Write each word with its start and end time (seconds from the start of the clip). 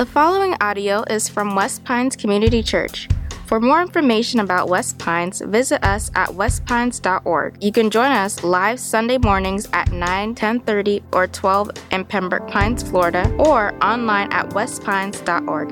The 0.00 0.06
following 0.06 0.54
audio 0.62 1.04
is 1.10 1.28
from 1.28 1.54
West 1.54 1.84
Pines 1.84 2.16
Community 2.16 2.62
Church. 2.62 3.06
For 3.44 3.60
more 3.60 3.82
information 3.82 4.40
about 4.40 4.70
West 4.70 4.98
Pines, 4.98 5.42
visit 5.42 5.84
us 5.84 6.10
at 6.14 6.30
westpines.org. 6.30 7.62
You 7.62 7.70
can 7.70 7.90
join 7.90 8.10
us 8.10 8.42
live 8.42 8.80
Sunday 8.80 9.18
mornings 9.18 9.68
at 9.74 9.92
9, 9.92 10.34
10:30, 10.34 11.02
or 11.12 11.26
12 11.26 11.72
in 11.90 12.06
Pembroke 12.06 12.48
Pines, 12.48 12.82
Florida, 12.82 13.30
or 13.38 13.74
online 13.84 14.32
at 14.32 14.48
westpines.org. 14.54 15.70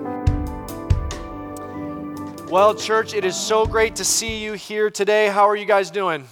Well, 2.51 2.75
church, 2.75 3.15
it 3.15 3.25
is 3.25 3.35
so 3.35 3.65
great 3.65 3.97
to 3.97 4.05
see 4.05 4.45
you 4.45 4.53
here 4.53 4.91
today. 4.91 5.29
How 5.29 5.49
are 5.49 5.57
you 5.57 5.65
guys 5.65 5.91
doing? 5.91 6.29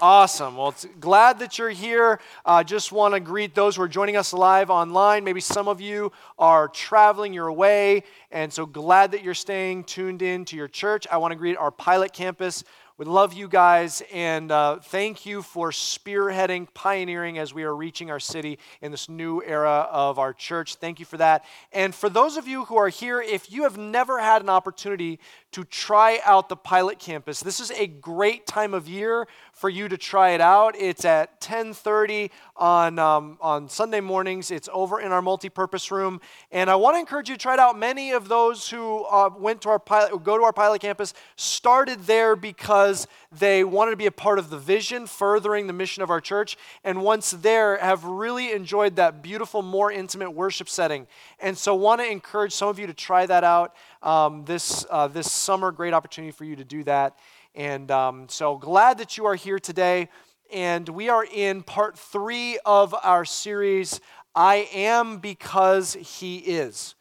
Awesome. 0.00 0.56
Well, 0.56 0.68
it's 0.68 0.86
glad 1.00 1.40
that 1.40 1.58
you're 1.58 1.70
here. 1.70 2.20
I 2.44 2.60
uh, 2.60 2.62
just 2.62 2.92
want 2.92 3.14
to 3.14 3.20
greet 3.20 3.56
those 3.56 3.74
who 3.74 3.82
are 3.82 3.88
joining 3.88 4.16
us 4.16 4.32
live 4.32 4.70
online. 4.70 5.24
Maybe 5.24 5.40
some 5.40 5.66
of 5.66 5.80
you 5.80 6.12
are 6.38 6.68
traveling, 6.68 7.32
you're 7.32 7.48
away, 7.48 8.04
and 8.30 8.52
so 8.52 8.64
glad 8.64 9.10
that 9.10 9.24
you're 9.24 9.34
staying 9.34 9.82
tuned 9.82 10.22
in 10.22 10.44
to 10.46 10.56
your 10.56 10.68
church. 10.68 11.08
I 11.10 11.16
want 11.16 11.32
to 11.32 11.36
greet 11.36 11.56
our 11.56 11.72
pilot 11.72 12.12
campus 12.12 12.62
we 12.98 13.04
love 13.04 13.32
you 13.32 13.46
guys 13.46 14.02
and 14.12 14.50
uh, 14.50 14.80
thank 14.80 15.24
you 15.24 15.40
for 15.40 15.70
spearheading, 15.70 16.66
pioneering 16.74 17.38
as 17.38 17.54
we 17.54 17.62
are 17.62 17.76
reaching 17.76 18.10
our 18.10 18.18
city 18.18 18.58
in 18.82 18.90
this 18.90 19.08
new 19.08 19.40
era 19.40 19.86
of 19.92 20.18
our 20.18 20.32
church. 20.32 20.74
Thank 20.74 20.98
you 20.98 21.06
for 21.06 21.16
that. 21.18 21.44
And 21.70 21.94
for 21.94 22.08
those 22.08 22.36
of 22.36 22.48
you 22.48 22.64
who 22.64 22.76
are 22.76 22.88
here, 22.88 23.20
if 23.20 23.52
you 23.52 23.62
have 23.62 23.78
never 23.78 24.18
had 24.18 24.42
an 24.42 24.48
opportunity 24.48 25.20
to 25.52 25.62
try 25.62 26.18
out 26.24 26.48
the 26.48 26.56
pilot 26.56 26.98
campus, 26.98 27.38
this 27.38 27.60
is 27.60 27.70
a 27.70 27.86
great 27.86 28.48
time 28.48 28.74
of 28.74 28.88
year 28.88 29.28
for 29.58 29.68
you 29.68 29.88
to 29.88 29.98
try 29.98 30.30
it 30.30 30.40
out. 30.40 30.76
It's 30.78 31.04
at 31.04 31.40
10:30 31.40 32.30
on 32.56 32.98
um, 33.00 33.38
on 33.40 33.68
Sunday 33.68 34.00
mornings. 34.00 34.52
It's 34.52 34.68
over 34.72 35.00
in 35.00 35.10
our 35.10 35.20
multi-purpose 35.20 35.90
room, 35.90 36.20
and 36.52 36.70
I 36.70 36.76
want 36.76 36.94
to 36.94 37.00
encourage 37.00 37.28
you 37.28 37.34
to 37.34 37.42
try 37.42 37.54
it 37.54 37.58
out. 37.58 37.76
Many 37.76 38.12
of 38.12 38.28
those 38.28 38.70
who 38.70 39.04
uh, 39.04 39.30
went 39.36 39.62
to 39.62 39.70
our 39.70 39.80
pilot, 39.80 40.22
go 40.22 40.38
to 40.38 40.44
our 40.44 40.52
pilot 40.52 40.80
campus, 40.80 41.12
started 41.34 42.06
there 42.06 42.36
because 42.36 43.08
they 43.32 43.64
wanted 43.64 43.90
to 43.90 43.96
be 43.96 44.06
a 44.06 44.12
part 44.12 44.38
of 44.38 44.48
the 44.48 44.58
vision, 44.58 45.08
furthering 45.08 45.66
the 45.66 45.72
mission 45.72 46.04
of 46.04 46.10
our 46.10 46.20
church, 46.20 46.56
and 46.84 47.02
once 47.02 47.32
there, 47.32 47.78
have 47.78 48.04
really 48.04 48.52
enjoyed 48.52 48.94
that 48.94 49.22
beautiful, 49.22 49.62
more 49.62 49.90
intimate 49.90 50.30
worship 50.30 50.68
setting. 50.68 51.08
And 51.40 51.58
so, 51.58 51.74
want 51.74 52.00
to 52.00 52.08
encourage 52.08 52.52
some 52.52 52.68
of 52.68 52.78
you 52.78 52.86
to 52.86 52.94
try 52.94 53.26
that 53.26 53.42
out 53.42 53.74
um, 54.04 54.44
this 54.44 54.86
uh, 54.88 55.08
this 55.08 55.32
summer. 55.32 55.72
Great 55.72 55.94
opportunity 55.94 56.30
for 56.30 56.44
you 56.44 56.54
to 56.54 56.64
do 56.64 56.84
that. 56.84 57.18
And 57.54 57.90
um, 57.90 58.28
so 58.28 58.56
glad 58.56 58.98
that 58.98 59.16
you 59.16 59.26
are 59.26 59.34
here 59.34 59.58
today. 59.58 60.08
And 60.52 60.88
we 60.88 61.08
are 61.08 61.24
in 61.24 61.62
part 61.62 61.98
three 61.98 62.58
of 62.64 62.94
our 63.02 63.24
series, 63.24 64.00
I 64.34 64.68
Am 64.72 65.18
Because 65.18 65.94
He 65.94 66.38
Is. 66.38 66.94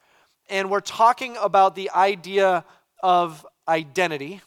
And 0.50 0.70
we're 0.70 0.80
talking 0.80 1.38
about 1.42 1.76
the 1.76 1.92
idea 1.92 2.66
of 3.04 3.46
identity, 3.68 4.42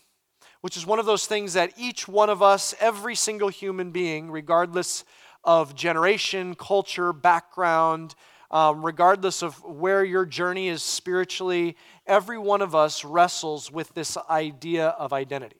which 0.60 0.76
is 0.76 0.86
one 0.86 0.98
of 0.98 1.06
those 1.06 1.26
things 1.26 1.52
that 1.54 1.72
each 1.76 2.08
one 2.08 2.30
of 2.30 2.42
us, 2.42 2.74
every 2.80 3.14
single 3.14 3.48
human 3.48 3.90
being, 3.90 4.30
regardless 4.30 5.04
of 5.44 5.74
generation, 5.74 6.54
culture, 6.54 7.12
background, 7.12 8.14
um, 8.50 8.84
regardless 8.84 9.42
of 9.42 9.62
where 9.64 10.04
your 10.04 10.26
journey 10.26 10.68
is 10.68 10.82
spiritually, 10.82 11.76
every 12.06 12.38
one 12.38 12.62
of 12.62 12.74
us 12.74 13.04
wrestles 13.04 13.70
with 13.70 13.94
this 13.94 14.18
idea 14.28 14.88
of 14.88 15.12
identity. 15.12 15.59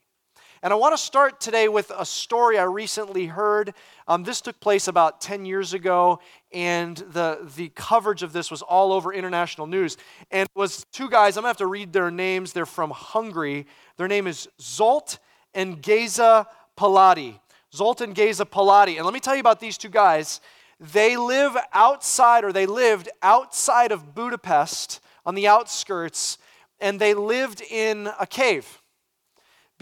And 0.63 0.71
I 0.71 0.75
want 0.75 0.93
to 0.93 0.97
start 1.03 1.41
today 1.41 1.67
with 1.67 1.91
a 1.97 2.05
story 2.05 2.59
I 2.59 2.65
recently 2.65 3.25
heard. 3.25 3.73
Um, 4.07 4.21
this 4.21 4.41
took 4.41 4.59
place 4.59 4.87
about 4.87 5.19
10 5.19 5.43
years 5.43 5.73
ago, 5.73 6.19
and 6.51 6.95
the, 6.97 7.49
the 7.55 7.69
coverage 7.69 8.21
of 8.21 8.31
this 8.31 8.51
was 8.51 8.61
all 8.61 8.93
over 8.93 9.11
international 9.11 9.65
news. 9.65 9.97
And 10.29 10.47
it 10.47 10.55
was 10.55 10.85
two 10.91 11.09
guys, 11.09 11.35
I'm 11.35 11.41
going 11.41 11.45
to 11.45 11.49
have 11.49 11.57
to 11.57 11.65
read 11.65 11.93
their 11.93 12.11
names. 12.11 12.53
They're 12.53 12.67
from 12.67 12.91
Hungary. 12.91 13.65
Their 13.97 14.07
name 14.07 14.27
is 14.27 14.47
Zsolt 14.59 15.17
and 15.55 15.81
Geza 15.81 16.45
Paladi. 16.77 17.39
Zsolt 17.73 18.01
and 18.01 18.13
Geza 18.13 18.45
Paladi. 18.45 18.97
And 18.97 19.05
let 19.05 19.15
me 19.15 19.19
tell 19.19 19.33
you 19.33 19.41
about 19.41 19.59
these 19.59 19.79
two 19.79 19.89
guys. 19.89 20.41
They 20.79 21.17
live 21.17 21.57
outside, 21.73 22.43
or 22.43 22.53
they 22.53 22.67
lived 22.67 23.09
outside 23.23 23.91
of 23.91 24.13
Budapest 24.13 24.99
on 25.25 25.33
the 25.33 25.47
outskirts, 25.47 26.37
and 26.79 26.99
they 26.99 27.15
lived 27.15 27.61
in 27.61 28.09
a 28.19 28.27
cave 28.27 28.80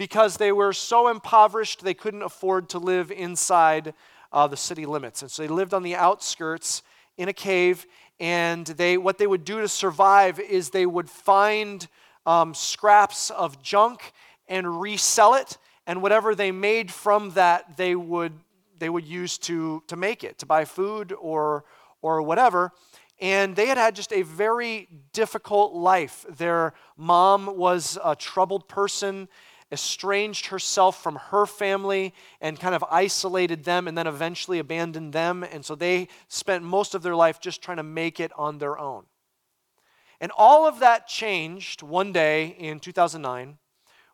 because 0.00 0.38
they 0.38 0.50
were 0.50 0.72
so 0.72 1.08
impoverished 1.08 1.84
they 1.84 1.92
couldn't 1.92 2.22
afford 2.22 2.70
to 2.70 2.78
live 2.78 3.10
inside 3.10 3.92
uh, 4.32 4.46
the 4.46 4.56
city 4.56 4.86
limits. 4.86 5.20
And 5.20 5.30
so 5.30 5.42
they 5.42 5.48
lived 5.48 5.74
on 5.74 5.82
the 5.82 5.94
outskirts 5.94 6.82
in 7.18 7.28
a 7.28 7.34
cave. 7.34 7.84
And 8.18 8.66
they, 8.66 8.96
what 8.96 9.18
they 9.18 9.26
would 9.26 9.44
do 9.44 9.60
to 9.60 9.68
survive 9.68 10.40
is 10.40 10.70
they 10.70 10.86
would 10.86 11.10
find 11.10 11.86
um, 12.24 12.54
scraps 12.54 13.28
of 13.28 13.62
junk 13.62 14.12
and 14.48 14.80
resell 14.80 15.34
it. 15.34 15.58
And 15.86 16.00
whatever 16.00 16.34
they 16.34 16.50
made 16.50 16.90
from 16.90 17.32
that, 17.32 17.76
they 17.76 17.94
would, 17.94 18.32
they 18.78 18.88
would 18.88 19.04
use 19.04 19.36
to, 19.40 19.82
to 19.88 19.96
make 19.96 20.24
it, 20.24 20.38
to 20.38 20.46
buy 20.46 20.64
food 20.64 21.12
or, 21.12 21.66
or 22.00 22.22
whatever. 22.22 22.72
And 23.20 23.54
they 23.54 23.66
had 23.66 23.76
had 23.76 23.96
just 23.96 24.14
a 24.14 24.22
very 24.22 24.88
difficult 25.12 25.74
life. 25.74 26.24
Their 26.26 26.72
mom 26.96 27.54
was 27.58 27.98
a 28.02 28.16
troubled 28.16 28.66
person 28.66 29.28
estranged 29.72 30.46
herself 30.46 31.02
from 31.02 31.16
her 31.16 31.46
family 31.46 32.12
and 32.40 32.58
kind 32.58 32.74
of 32.74 32.84
isolated 32.90 33.64
them 33.64 33.86
and 33.86 33.96
then 33.96 34.06
eventually 34.06 34.58
abandoned 34.58 35.12
them. 35.12 35.44
And 35.44 35.64
so 35.64 35.74
they 35.74 36.08
spent 36.28 36.64
most 36.64 36.94
of 36.94 37.02
their 37.02 37.14
life 37.14 37.40
just 37.40 37.62
trying 37.62 37.76
to 37.76 37.82
make 37.82 38.20
it 38.20 38.32
on 38.36 38.58
their 38.58 38.78
own. 38.78 39.04
And 40.20 40.32
all 40.36 40.66
of 40.66 40.80
that 40.80 41.06
changed 41.06 41.82
one 41.82 42.12
day 42.12 42.56
in 42.58 42.80
2009 42.80 43.58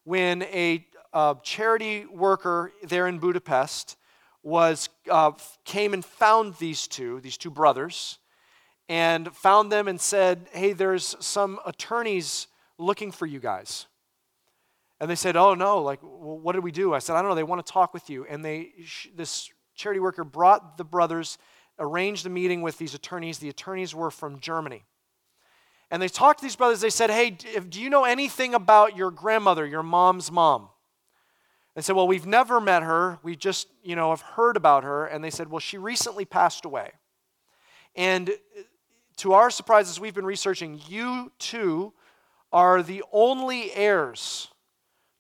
when 0.05 0.43
a 0.45 0.87
uh, 1.13 1.35
charity 1.43 2.07
worker 2.07 2.73
there 2.85 3.09
in 3.09 3.19
Budapest 3.19 3.97
was, 4.43 4.89
uh, 5.11 5.33
came 5.65 5.95
and 5.95 6.05
found 6.05 6.55
these 6.57 6.87
two, 6.87 7.21
these 7.21 7.37
two 7.37 7.51
brothers, 7.51 8.19
and 8.89 9.35
found 9.35 9.73
them 9.73 9.89
and 9.89 10.01
said, 10.01 10.47
Hey, 10.53 10.73
there's 10.73 11.17
some 11.19 11.59
attorneys 11.67 12.47
looking 12.79 13.11
for 13.11 13.27
you 13.27 13.41
guys. 13.41 13.87
And 15.01 15.11
they 15.11 15.15
said, 15.15 15.37
Oh, 15.37 15.55
no, 15.55 15.79
like, 15.83 16.01
well, 16.03 16.39
what 16.39 16.53
did 16.53 16.65
we 16.65 16.73
do? 16.73 16.95
I 16.95 16.99
said, 16.99 17.17
I 17.17 17.23
don't 17.23 17.31
know, 17.31 17.35
they 17.35 17.43
want 17.43 17.65
to 17.65 17.73
talk 17.73 17.93
with 17.93 18.09
you. 18.09 18.25
And 18.27 18.45
they, 18.45 18.73
this 19.15 19.51
charity 19.75 20.01
worker 20.01 20.25
brought 20.25 20.79
the 20.79 20.85
brothers, 20.85 21.39
arranged 21.79 22.27
a 22.27 22.31
meeting 22.31 22.63
with 22.63 22.79
these 22.79 22.95
attorneys. 22.95 23.39
The 23.39 23.49
attorneys 23.49 23.95
were 23.95 24.11
from 24.11 24.41
Germany. 24.41 24.85
And 25.91 26.03
they 26.03 26.09
talked 26.09 26.41
to 26.41 26.45
these 26.45 26.57
brothers. 26.57 26.81
They 26.81 26.91
said, 26.91 27.11
Hey, 27.11 27.31
do 27.31 27.81
you 27.81 27.91
know 27.91 28.05
anything 28.05 28.55
about 28.55 28.97
your 28.97 29.11
grandmother, 29.11 29.67
your 29.67 29.83
mom's 29.83 30.33
mom? 30.33 30.69
They 31.75 31.83
said, 31.83 31.95
Well, 31.95 32.09
we've 32.09 32.27
never 32.27 32.61
met 32.61 32.83
her. 32.83 33.19
We 33.23 33.37
just, 33.37 33.69
you 33.85 33.97
know, 33.97 34.11
have 34.11 34.23
heard 34.23 34.57
about 34.57 34.83
her. 34.83 35.07
And 35.07 35.23
they 35.23 35.31
said, 35.31 35.51
Well, 35.51 35.61
she 35.61 35.79
recently 35.79 36.25
passed 36.25 36.65
away. 36.65 36.93
And 37.95 38.31
uh, 38.31 38.63
to 39.19 39.35
our 39.35 39.51
surprise, 39.51 39.89
as 39.89 40.01
we've 40.01 40.15
been 40.15 40.27
researching, 40.27 40.81
you 40.89 41.33
two 41.39 41.93
are 42.53 42.83
the 42.83 43.05
only 43.13 43.73
heirs 43.75 44.49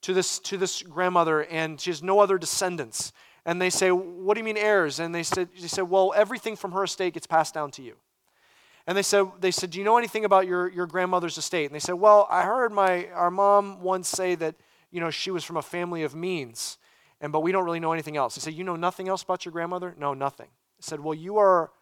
to 0.07 0.15
this, 0.15 0.39
to 0.39 0.57
this 0.57 0.85
grandmother, 0.85 1.43
and 1.47 1.81
she 1.81 1.91
has 1.91 2.01
no 2.01 2.21
other 2.21 2.39
descendants. 2.39 3.13
And 3.45 3.61
they 3.61 3.71
say, 3.71 3.91
What 3.91 4.35
do 4.35 4.41
you 4.41 4.45
mean 4.45 4.57
heirs? 4.57 5.01
And 5.01 5.13
they 5.13 5.25
said, 5.25 5.49
they 5.61 5.67
said 5.67 5.91
Well, 5.91 6.13
everything 6.15 6.55
from 6.55 6.71
her 6.71 6.85
estate 6.85 7.15
gets 7.15 7.27
passed 7.27 7.55
down 7.55 7.73
to 7.73 7.83
you. 7.83 7.97
And 8.87 8.97
they 8.97 9.03
said, 9.03 9.27
they 9.41 9.51
said, 9.51 9.71
Do 9.71 9.81
you 9.81 9.85
know 9.85 9.99
anything 9.99 10.25
about 10.25 10.47
your, 10.47 10.71
your 10.71 10.87
grandmother's 10.87 11.39
estate? 11.39 11.65
And 11.65 11.75
they 11.75 11.81
said, 11.81 11.97
Well, 11.97 12.29
I 12.31 12.43
heard 12.43 12.73
my 12.73 13.09
our 13.09 13.33
mom 13.33 13.83
once 13.83 14.09
say 14.09 14.37
that, 14.37 14.55
you 14.93 15.01
know, 15.01 15.11
she 15.11 15.33
was 15.33 15.43
from 15.43 15.57
a 15.57 15.63
family 15.63 16.05
of 16.05 16.15
means, 16.15 16.79
and 17.21 17.33
but 17.33 17.41
we 17.41 17.51
don't 17.51 17.65
really 17.65 17.81
know 17.81 17.93
anything 17.93 18.17
else. 18.17 18.37
They 18.37 18.43
said, 18.43 18.55
You 18.55 18.63
know 18.63 18.77
nothing 18.77 19.09
else 19.09 19.25
about 19.25 19.45
your 19.45 19.51
grandmother? 19.51 19.93
No, 19.99 20.15
nothing. 20.15 20.51
Said, 20.79 21.01
Well, 21.01 21.15
you 21.15 21.39
are 21.39 21.73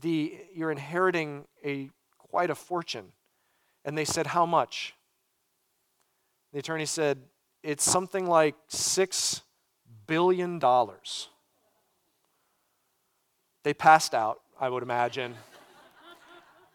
the 0.00 0.34
you're 0.54 0.70
inheriting 0.70 1.44
a 1.62 1.90
quite 2.16 2.48
a 2.48 2.54
fortune. 2.54 3.12
And 3.84 3.98
they 3.98 4.06
said, 4.06 4.28
How 4.28 4.46
much? 4.46 4.94
The 6.54 6.60
attorney 6.60 6.86
said, 6.86 7.18
it's 7.66 7.82
something 7.82 8.26
like 8.26 8.54
$6 8.70 9.40
billion. 10.06 10.60
They 13.64 13.74
passed 13.74 14.14
out, 14.14 14.40
I 14.60 14.68
would 14.68 14.84
imagine. 14.84 15.34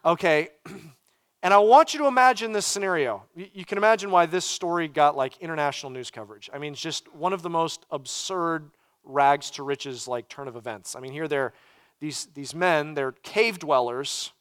Okay, 0.04 0.50
and 1.42 1.54
I 1.54 1.58
want 1.58 1.94
you 1.94 2.00
to 2.00 2.06
imagine 2.08 2.52
this 2.52 2.66
scenario. 2.66 3.22
You 3.34 3.64
can 3.64 3.78
imagine 3.78 4.10
why 4.10 4.26
this 4.26 4.44
story 4.44 4.86
got 4.86 5.16
like 5.16 5.38
international 5.38 5.90
news 5.90 6.10
coverage. 6.10 6.50
I 6.52 6.58
mean, 6.58 6.74
it's 6.74 6.82
just 6.82 7.12
one 7.14 7.32
of 7.32 7.40
the 7.40 7.48
most 7.48 7.86
absurd 7.90 8.70
rags 9.02 9.50
to 9.52 9.62
riches 9.62 10.06
like 10.06 10.28
turn 10.28 10.46
of 10.46 10.56
events. 10.56 10.94
I 10.94 11.00
mean, 11.00 11.12
here 11.12 11.26
they're 11.26 11.54
these, 12.00 12.26
these 12.34 12.54
men, 12.54 12.92
they're 12.92 13.12
cave 13.12 13.60
dwellers, 13.60 14.32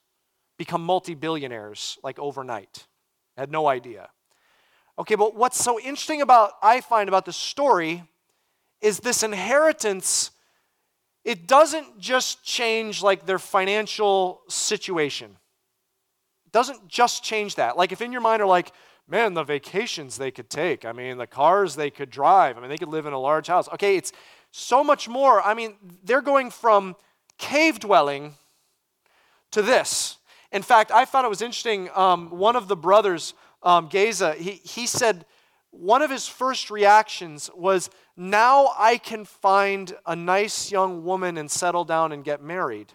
become 0.57 0.83
multi 0.83 1.15
billionaires 1.15 1.97
like 2.03 2.19
overnight. 2.19 2.87
I 3.37 3.41
had 3.41 3.51
no 3.51 3.67
idea. 3.67 4.09
Okay, 5.01 5.15
but 5.15 5.35
what's 5.35 5.57
so 5.59 5.79
interesting 5.79 6.21
about, 6.21 6.51
I 6.61 6.79
find 6.79 7.09
about 7.09 7.25
the 7.25 7.33
story, 7.33 8.03
is 8.81 8.99
this 8.99 9.23
inheritance, 9.23 10.29
it 11.25 11.47
doesn't 11.47 11.97
just 11.97 12.43
change 12.43 13.01
like 13.01 13.25
their 13.25 13.39
financial 13.39 14.41
situation. 14.47 15.37
doesn't 16.51 16.87
just 16.87 17.23
change 17.23 17.55
that. 17.55 17.77
Like 17.77 17.91
if 17.91 17.99
in 17.99 18.11
your 18.11 18.21
mind 18.21 18.43
are 18.43 18.47
like, 18.47 18.73
man, 19.07 19.33
the 19.33 19.43
vacations 19.43 20.19
they 20.19 20.29
could 20.29 20.51
take, 20.51 20.85
I 20.85 20.91
mean, 20.91 21.17
the 21.17 21.25
cars 21.25 21.75
they 21.75 21.89
could 21.89 22.11
drive, 22.11 22.55
I 22.55 22.61
mean, 22.61 22.69
they 22.69 22.77
could 22.77 22.89
live 22.89 23.07
in 23.07 23.13
a 23.13 23.19
large 23.19 23.47
house. 23.47 23.67
Okay, 23.69 23.97
it's 23.97 24.11
so 24.51 24.83
much 24.83 25.09
more. 25.09 25.41
I 25.41 25.55
mean, 25.55 25.77
they're 26.03 26.21
going 26.21 26.51
from 26.51 26.95
cave 27.39 27.79
dwelling 27.79 28.35
to 29.49 29.63
this. 29.63 30.17
In 30.51 30.61
fact, 30.61 30.91
I 30.91 31.05
found 31.05 31.25
it 31.25 31.29
was 31.29 31.41
interesting. 31.41 31.89
Um, 31.95 32.29
one 32.29 32.55
of 32.55 32.67
the 32.67 32.75
brothers, 32.75 33.33
um, 33.63 33.87
Geza, 33.87 34.33
he, 34.33 34.51
he 34.63 34.87
said 34.87 35.25
one 35.71 36.01
of 36.01 36.11
his 36.11 36.27
first 36.27 36.69
reactions 36.69 37.49
was, 37.55 37.89
Now 38.17 38.71
I 38.77 38.97
can 38.97 39.25
find 39.25 39.95
a 40.05 40.15
nice 40.15 40.71
young 40.71 41.03
woman 41.03 41.37
and 41.37 41.49
settle 41.49 41.85
down 41.85 42.11
and 42.11 42.23
get 42.23 42.43
married. 42.43 42.93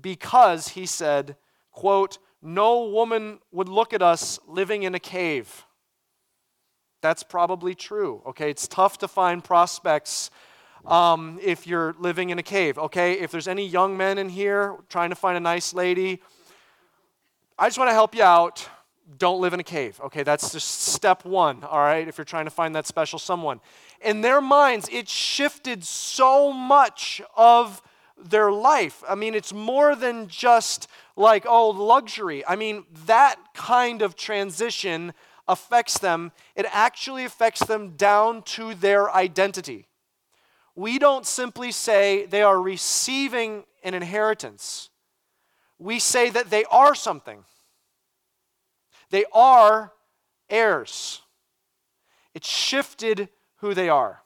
Because, 0.00 0.68
he 0.68 0.86
said, 0.86 1.36
quote, 1.72 2.18
no 2.44 2.84
woman 2.84 3.38
would 3.52 3.68
look 3.68 3.94
at 3.94 4.02
us 4.02 4.38
living 4.46 4.82
in 4.82 4.94
a 4.94 5.00
cave. 5.00 5.64
That's 7.00 7.22
probably 7.22 7.74
true. 7.74 8.22
Okay, 8.26 8.50
it's 8.50 8.68
tough 8.68 8.98
to 8.98 9.08
find 9.08 9.42
prospects 9.42 10.30
um, 10.86 11.38
if 11.42 11.66
you're 11.66 11.94
living 11.98 12.30
in 12.30 12.38
a 12.38 12.42
cave. 12.42 12.78
Okay, 12.78 13.14
if 13.14 13.30
there's 13.30 13.48
any 13.48 13.66
young 13.66 13.96
men 13.96 14.18
in 14.18 14.28
here 14.28 14.76
trying 14.88 15.10
to 15.10 15.16
find 15.16 15.36
a 15.36 15.40
nice 15.40 15.72
lady, 15.72 16.20
I 17.58 17.68
just 17.68 17.78
want 17.78 17.88
to 17.88 17.94
help 17.94 18.14
you 18.14 18.22
out. 18.22 18.68
Don't 19.18 19.40
live 19.40 19.52
in 19.52 19.60
a 19.60 19.64
cave. 19.64 20.00
Okay, 20.04 20.22
that's 20.22 20.52
just 20.52 20.68
step 20.68 21.24
one, 21.24 21.62
all 21.64 21.78
right, 21.78 22.08
if 22.08 22.16
you're 22.16 22.24
trying 22.24 22.46
to 22.46 22.50
find 22.50 22.74
that 22.74 22.86
special 22.86 23.18
someone. 23.18 23.60
In 24.00 24.22
their 24.22 24.40
minds, 24.40 24.88
it 24.90 25.08
shifted 25.08 25.84
so 25.84 26.52
much 26.52 27.20
of 27.36 27.82
their 28.16 28.50
life. 28.50 29.02
I 29.08 29.14
mean, 29.14 29.34
it's 29.34 29.52
more 29.52 29.94
than 29.94 30.28
just 30.28 30.88
like, 31.16 31.44
oh, 31.46 31.70
luxury. 31.70 32.46
I 32.46 32.56
mean, 32.56 32.84
that 33.06 33.36
kind 33.54 34.02
of 34.02 34.16
transition 34.16 35.12
affects 35.46 35.98
them. 35.98 36.32
It 36.56 36.66
actually 36.70 37.24
affects 37.24 37.64
them 37.66 37.96
down 37.96 38.42
to 38.42 38.74
their 38.74 39.10
identity. 39.14 39.86
We 40.74 40.98
don't 40.98 41.26
simply 41.26 41.72
say 41.72 42.26
they 42.26 42.42
are 42.42 42.60
receiving 42.60 43.64
an 43.82 43.92
inheritance, 43.92 44.88
we 45.78 45.98
say 45.98 46.30
that 46.30 46.48
they 46.48 46.64
are 46.70 46.94
something. 46.94 47.44
They 49.14 49.26
are 49.32 49.92
heirs. 50.50 51.22
It 52.34 52.44
shifted 52.44 53.28
who 53.58 53.72
they 53.72 53.88
are. 53.88 54.24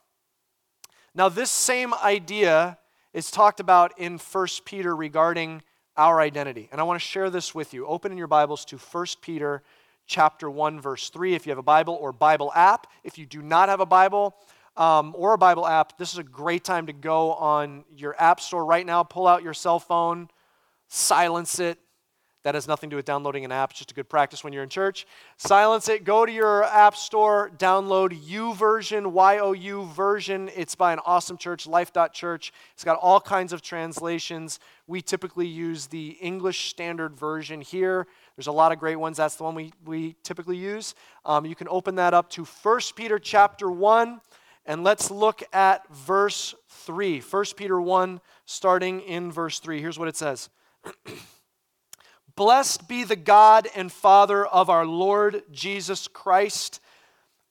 Now, 1.14 1.28
this 1.28 1.50
same 1.50 1.92
idea 1.92 2.78
is 3.12 3.30
talked 3.30 3.60
about 3.60 3.98
in 3.98 4.16
1 4.16 4.46
Peter 4.64 4.96
regarding 4.96 5.60
our 5.98 6.22
identity. 6.22 6.70
And 6.72 6.80
I 6.80 6.84
want 6.84 6.98
to 6.98 7.06
share 7.06 7.28
this 7.28 7.54
with 7.54 7.74
you. 7.74 7.86
Open 7.86 8.12
in 8.12 8.16
your 8.16 8.28
Bibles 8.28 8.64
to 8.64 8.78
1 8.78 9.06
Peter 9.20 9.62
chapter 10.06 10.48
1 10.48 10.80
verse 10.80 11.10
3 11.10 11.34
if 11.34 11.44
you 11.44 11.50
have 11.50 11.58
a 11.58 11.62
Bible 11.62 11.98
or 12.00 12.10
Bible 12.10 12.50
app. 12.54 12.86
If 13.04 13.18
you 13.18 13.26
do 13.26 13.42
not 13.42 13.68
have 13.68 13.80
a 13.80 13.86
Bible 13.86 14.36
um, 14.74 15.14
or 15.18 15.34
a 15.34 15.38
Bible 15.38 15.66
app, 15.66 15.98
this 15.98 16.14
is 16.14 16.18
a 16.18 16.24
great 16.24 16.64
time 16.64 16.86
to 16.86 16.94
go 16.94 17.34
on 17.34 17.84
your 17.94 18.16
app 18.18 18.40
store 18.40 18.64
right 18.64 18.86
now, 18.86 19.02
pull 19.02 19.26
out 19.26 19.42
your 19.42 19.52
cell 19.52 19.80
phone, 19.80 20.30
silence 20.86 21.58
it, 21.58 21.78
that 22.44 22.54
has 22.54 22.68
nothing 22.68 22.88
to 22.88 22.94
do 22.94 22.96
with 22.96 23.04
downloading 23.04 23.44
an 23.44 23.52
app, 23.52 23.70
it's 23.70 23.80
just 23.80 23.90
a 23.90 23.94
good 23.94 24.08
practice 24.08 24.44
when 24.44 24.52
you're 24.52 24.62
in 24.62 24.68
church. 24.68 25.06
Silence 25.36 25.88
it, 25.88 26.04
go 26.04 26.24
to 26.24 26.30
your 26.30 26.64
app 26.64 26.94
store, 26.94 27.50
download 27.58 28.18
YouVersion, 28.26 29.08
Y 29.08 29.38
O 29.38 29.52
U 29.52 29.86
version. 29.86 30.48
It's 30.54 30.74
by 30.74 30.92
an 30.92 31.00
awesome 31.04 31.36
church, 31.36 31.66
life.church. 31.66 32.52
It's 32.74 32.84
got 32.84 32.96
all 32.98 33.20
kinds 33.20 33.52
of 33.52 33.60
translations. 33.60 34.60
We 34.86 35.02
typically 35.02 35.46
use 35.46 35.88
the 35.88 36.10
English 36.20 36.70
Standard 36.70 37.16
Version 37.16 37.60
here. 37.60 38.06
There's 38.36 38.46
a 38.46 38.52
lot 38.52 38.70
of 38.72 38.78
great 38.78 38.96
ones. 38.96 39.16
That's 39.16 39.36
the 39.36 39.44
one 39.44 39.54
we, 39.54 39.72
we 39.84 40.14
typically 40.22 40.56
use. 40.56 40.94
Um, 41.24 41.44
you 41.44 41.56
can 41.56 41.68
open 41.68 41.96
that 41.96 42.14
up 42.14 42.30
to 42.30 42.44
1 42.44 42.80
Peter 42.94 43.18
chapter 43.18 43.70
1, 43.70 44.20
and 44.64 44.84
let's 44.84 45.10
look 45.10 45.42
at 45.52 45.92
verse 45.92 46.54
3. 46.68 47.20
1 47.20 47.44
Peter 47.56 47.80
1, 47.80 48.20
starting 48.46 49.00
in 49.00 49.32
verse 49.32 49.58
3. 49.58 49.80
Here's 49.80 49.98
what 49.98 50.08
it 50.08 50.16
says. 50.16 50.48
Blessed 52.38 52.86
be 52.86 53.02
the 53.02 53.16
God 53.16 53.66
and 53.74 53.90
Father 53.90 54.46
of 54.46 54.70
our 54.70 54.86
Lord 54.86 55.42
Jesus 55.50 56.06
Christ. 56.06 56.78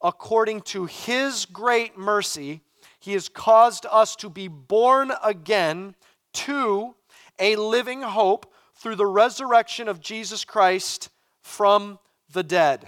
According 0.01 0.61
to 0.61 0.85
his 0.85 1.43
great 1.43 1.97
mercy, 1.97 2.61
he 3.01 3.11
has 3.11 3.27
caused 3.27 3.85
us 3.91 4.15
to 4.15 4.29
be 4.29 4.47
born 4.47 5.11
again 5.21 5.93
to 6.35 6.95
a 7.37 7.57
living 7.57 8.01
hope 8.01 8.53
through 8.75 8.95
the 8.95 9.05
resurrection 9.05 9.89
of 9.89 9.99
Jesus 9.99 10.45
Christ 10.45 11.09
from 11.41 11.99
the 12.31 12.43
dead. 12.43 12.87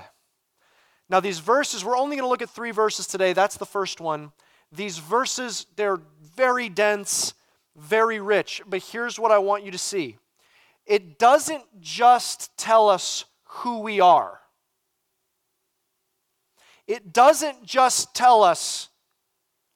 Now, 1.09 1.19
these 1.19 1.39
verses, 1.39 1.83
we're 1.83 1.97
only 1.97 2.15
going 2.15 2.23
to 2.23 2.29
look 2.29 2.41
at 2.41 2.49
three 2.49 2.71
verses 2.71 3.07
today. 3.07 3.33
That's 3.33 3.57
the 3.57 3.65
first 3.65 3.99
one. 3.99 4.31
These 4.71 4.99
verses, 4.99 5.65
they're 5.75 5.99
very 6.33 6.69
dense, 6.69 7.33
very 7.75 8.21
rich. 8.21 8.61
But 8.65 8.83
here's 8.83 9.19
what 9.19 9.33
I 9.33 9.39
want 9.39 9.65
you 9.65 9.71
to 9.71 9.77
see 9.77 10.17
it 10.89 11.19
doesn't 11.19 11.63
just 11.79 12.49
tell 12.57 12.89
us 12.89 13.23
who 13.45 13.79
we 13.79 14.01
are, 14.01 14.41
it 16.87 17.13
doesn't 17.13 17.63
just 17.63 18.13
tell 18.15 18.43
us 18.43 18.89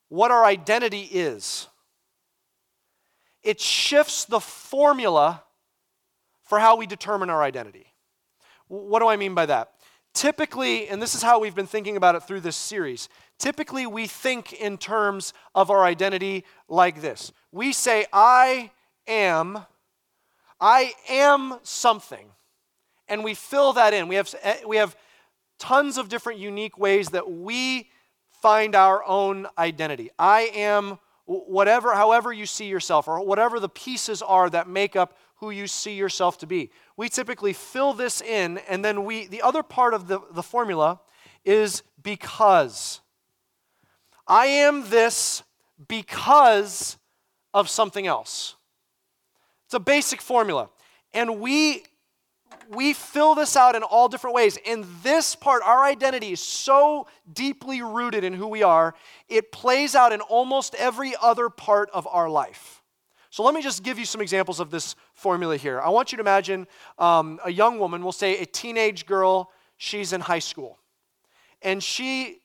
what 0.10 0.32
our 0.32 0.44
identity 0.44 1.08
is. 1.12 1.68
It 3.44 3.60
shifts 3.60 4.26
the 4.26 4.40
formula 4.40 5.44
for 6.44 6.60
how 6.60 6.78
we 6.78 6.88
determine 6.88 7.30
our 7.30 7.44
identity. 7.44 7.88
What 8.68 9.00
do 9.00 9.08
I 9.08 9.18
mean 9.18 9.36
by 9.36 9.46
that? 9.48 9.72
Typically, 10.14 10.88
and 10.88 11.02
this 11.02 11.14
is 11.14 11.22
how 11.22 11.40
we've 11.40 11.56
been 11.56 11.68
thinking 11.68 11.98
about 11.98 12.16
it 12.16 12.24
through 12.24 12.40
this 12.40 12.56
series, 12.56 13.10
typically 13.38 13.86
we 13.86 14.08
think 14.08 14.54
in 14.54 14.78
terms 14.78 15.34
of 15.54 15.70
our 15.70 15.84
identity 15.84 16.46
like 16.70 17.02
this. 17.02 17.32
We 17.52 17.74
say, 17.74 18.06
I 18.14 18.72
am 19.08 19.66
I 20.64 20.94
am 21.10 21.60
something. 21.64 22.26
And 23.10 23.22
we 23.22 23.34
fill 23.34 23.74
that 23.74 23.94
in. 23.94 24.08
We 24.08 24.16
have, 24.16 24.34
eh, 24.44 24.62
we 24.66 24.78
have 24.78 24.96
tons 25.60 25.98
of 25.98 26.08
different 26.08 26.40
unique 26.40 26.78
ways 26.78 27.10
that 27.10 27.30
we 27.30 27.90
find 28.42 28.74
our 28.74 29.04
own 29.04 29.46
identity. 29.58 30.10
I 30.18 30.52
am 30.56 31.00
whatever, 31.26 31.94
however 31.94 32.32
you 32.32 32.46
see 32.46 32.68
yourself, 32.68 33.10
or 33.10 33.26
whatever 33.26 33.60
the 33.60 33.68
pieces 33.68 34.22
are 34.22 34.50
that 34.52 34.70
make 34.70 34.96
up 34.96 35.18
who 35.36 35.50
you 35.50 35.68
see 35.68 35.96
yourself 35.96 36.38
to 36.38 36.48
be. 36.48 36.72
We 36.96 37.10
typically 37.10 37.52
fill 37.52 37.92
this 37.92 38.22
in, 38.22 38.60
and 38.70 38.86
then 38.86 39.04
we, 39.04 39.28
the 39.28 39.42
other 39.42 39.64
part 39.64 39.94
of 39.94 40.08
the, 40.08 40.22
the 40.32 40.44
formula 40.44 41.02
is 41.44 41.84
because. 42.02 43.02
I 44.26 44.46
am 44.46 44.90
this 44.90 45.44
because 45.90 46.98
of 47.54 47.70
something 47.70 48.08
else. 48.08 48.56
It's 49.74 49.80
a 49.80 49.80
basic 49.80 50.22
formula. 50.22 50.70
And 51.16 51.40
we 51.40 51.86
we 52.70 52.94
fill 52.94 53.34
this 53.34 53.58
out 53.58 53.76
in 53.76 53.82
all 53.82 54.08
different 54.08 54.36
ways. 54.36 54.60
And 54.68 54.86
this 55.02 55.34
part, 55.34 55.64
our 55.66 55.84
identity 55.84 56.32
is 56.34 56.40
so 56.40 57.08
deeply 57.34 57.82
rooted 57.82 58.24
in 58.24 58.34
who 58.34 58.48
we 58.48 58.62
are, 58.62 58.94
it 59.28 59.52
plays 59.52 59.96
out 59.96 60.14
in 60.14 60.22
almost 60.22 60.76
every 60.76 61.16
other 61.20 61.50
part 61.50 61.90
of 61.92 62.06
our 62.06 62.30
life. 62.30 62.84
So 63.32 63.42
let 63.42 63.56
me 63.56 63.64
just 63.64 63.82
give 63.82 63.98
you 63.98 64.06
some 64.06 64.22
examples 64.22 64.60
of 64.60 64.70
this 64.70 64.96
formula 65.16 65.58
here. 65.58 65.82
I 65.82 65.90
want 65.90 66.12
you 66.12 66.18
to 66.18 66.22
imagine 66.22 66.68
um, 67.00 67.40
a 67.44 67.52
young 67.52 67.80
woman, 67.80 68.04
we'll 68.04 68.12
say 68.12 68.40
a 68.42 68.46
teenage 68.46 69.08
girl, 69.08 69.50
she's 69.78 70.14
in 70.14 70.22
high 70.22 70.38
school. 70.38 70.78
And 71.64 71.82
she, 71.82 72.38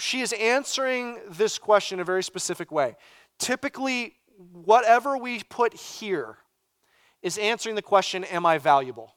she 0.00 0.22
is 0.22 0.32
answering 0.32 1.18
this 1.28 1.58
question 1.58 1.98
in 1.98 2.00
a 2.00 2.04
very 2.06 2.22
specific 2.22 2.72
way. 2.72 2.96
Typically, 3.38 4.14
whatever 4.52 5.18
we 5.18 5.42
put 5.42 5.74
here, 5.74 6.38
is 7.22 7.38
answering 7.38 7.74
the 7.74 7.82
question, 7.82 8.24
Am 8.24 8.46
I 8.46 8.58
valuable? 8.58 9.14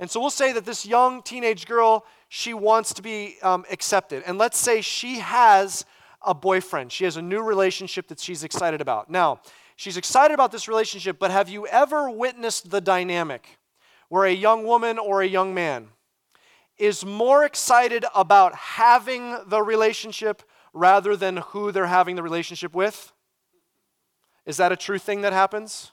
And 0.00 0.10
so 0.10 0.20
we'll 0.20 0.30
say 0.30 0.52
that 0.52 0.64
this 0.64 0.86
young 0.86 1.22
teenage 1.22 1.66
girl, 1.66 2.06
she 2.28 2.54
wants 2.54 2.94
to 2.94 3.02
be 3.02 3.36
um, 3.42 3.64
accepted. 3.70 4.22
And 4.26 4.38
let's 4.38 4.58
say 4.58 4.80
she 4.80 5.18
has 5.18 5.84
a 6.22 6.34
boyfriend. 6.34 6.92
She 6.92 7.04
has 7.04 7.16
a 7.16 7.22
new 7.22 7.42
relationship 7.42 8.08
that 8.08 8.20
she's 8.20 8.44
excited 8.44 8.80
about. 8.80 9.10
Now, 9.10 9.40
she's 9.76 9.96
excited 9.96 10.34
about 10.34 10.52
this 10.52 10.68
relationship, 10.68 11.18
but 11.18 11.30
have 11.30 11.48
you 11.48 11.66
ever 11.66 12.10
witnessed 12.10 12.70
the 12.70 12.80
dynamic 12.80 13.58
where 14.08 14.24
a 14.24 14.32
young 14.32 14.64
woman 14.64 14.98
or 14.98 15.20
a 15.20 15.26
young 15.26 15.52
man 15.52 15.88
is 16.76 17.04
more 17.04 17.44
excited 17.44 18.04
about 18.14 18.54
having 18.54 19.36
the 19.46 19.62
relationship 19.62 20.42
rather 20.72 21.16
than 21.16 21.38
who 21.38 21.72
they're 21.72 21.86
having 21.86 22.14
the 22.14 22.22
relationship 22.22 22.74
with? 22.74 23.12
Is 24.46 24.56
that 24.58 24.70
a 24.70 24.76
true 24.76 24.98
thing 24.98 25.22
that 25.22 25.32
happens? 25.32 25.90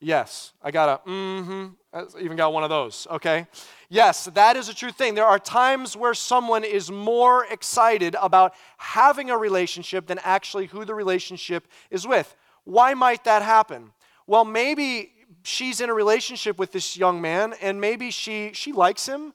Yes, 0.00 0.52
I 0.62 0.70
got 0.70 1.02
a 1.06 1.08
mm-hmm. 1.08 1.66
I 1.92 2.04
even 2.20 2.36
got 2.36 2.52
one 2.52 2.62
of 2.62 2.68
those, 2.68 3.06
okay? 3.10 3.46
Yes, 3.88 4.26
that 4.34 4.56
is 4.56 4.68
a 4.68 4.74
true 4.74 4.92
thing. 4.92 5.14
There 5.14 5.24
are 5.24 5.38
times 5.38 5.96
where 5.96 6.12
someone 6.12 6.64
is 6.64 6.90
more 6.90 7.46
excited 7.46 8.14
about 8.20 8.52
having 8.76 9.30
a 9.30 9.38
relationship 9.38 10.06
than 10.06 10.18
actually 10.22 10.66
who 10.66 10.84
the 10.84 10.94
relationship 10.94 11.66
is 11.90 12.06
with. 12.06 12.36
Why 12.64 12.92
might 12.92 13.24
that 13.24 13.42
happen? 13.42 13.92
Well, 14.26 14.44
maybe 14.44 15.12
she's 15.42 15.80
in 15.80 15.88
a 15.88 15.94
relationship 15.94 16.58
with 16.58 16.72
this 16.72 16.96
young 16.96 17.22
man 17.22 17.54
and 17.62 17.80
maybe 17.80 18.10
she 18.10 18.50
she 18.52 18.72
likes 18.72 19.06
him, 19.06 19.32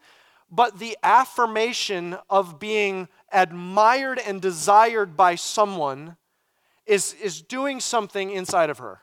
but 0.52 0.78
the 0.78 0.96
affirmation 1.02 2.18
of 2.30 2.60
being 2.60 3.08
admired 3.32 4.20
and 4.20 4.42
desired 4.42 5.18
by 5.18 5.36
someone 5.36 6.18
is, 6.86 7.14
is 7.14 7.42
doing 7.42 7.80
something 7.80 8.30
inside 8.30 8.70
of 8.70 8.80
her. 8.80 9.00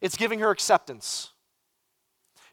It's 0.00 0.16
giving 0.16 0.40
her 0.40 0.50
acceptance. 0.50 1.30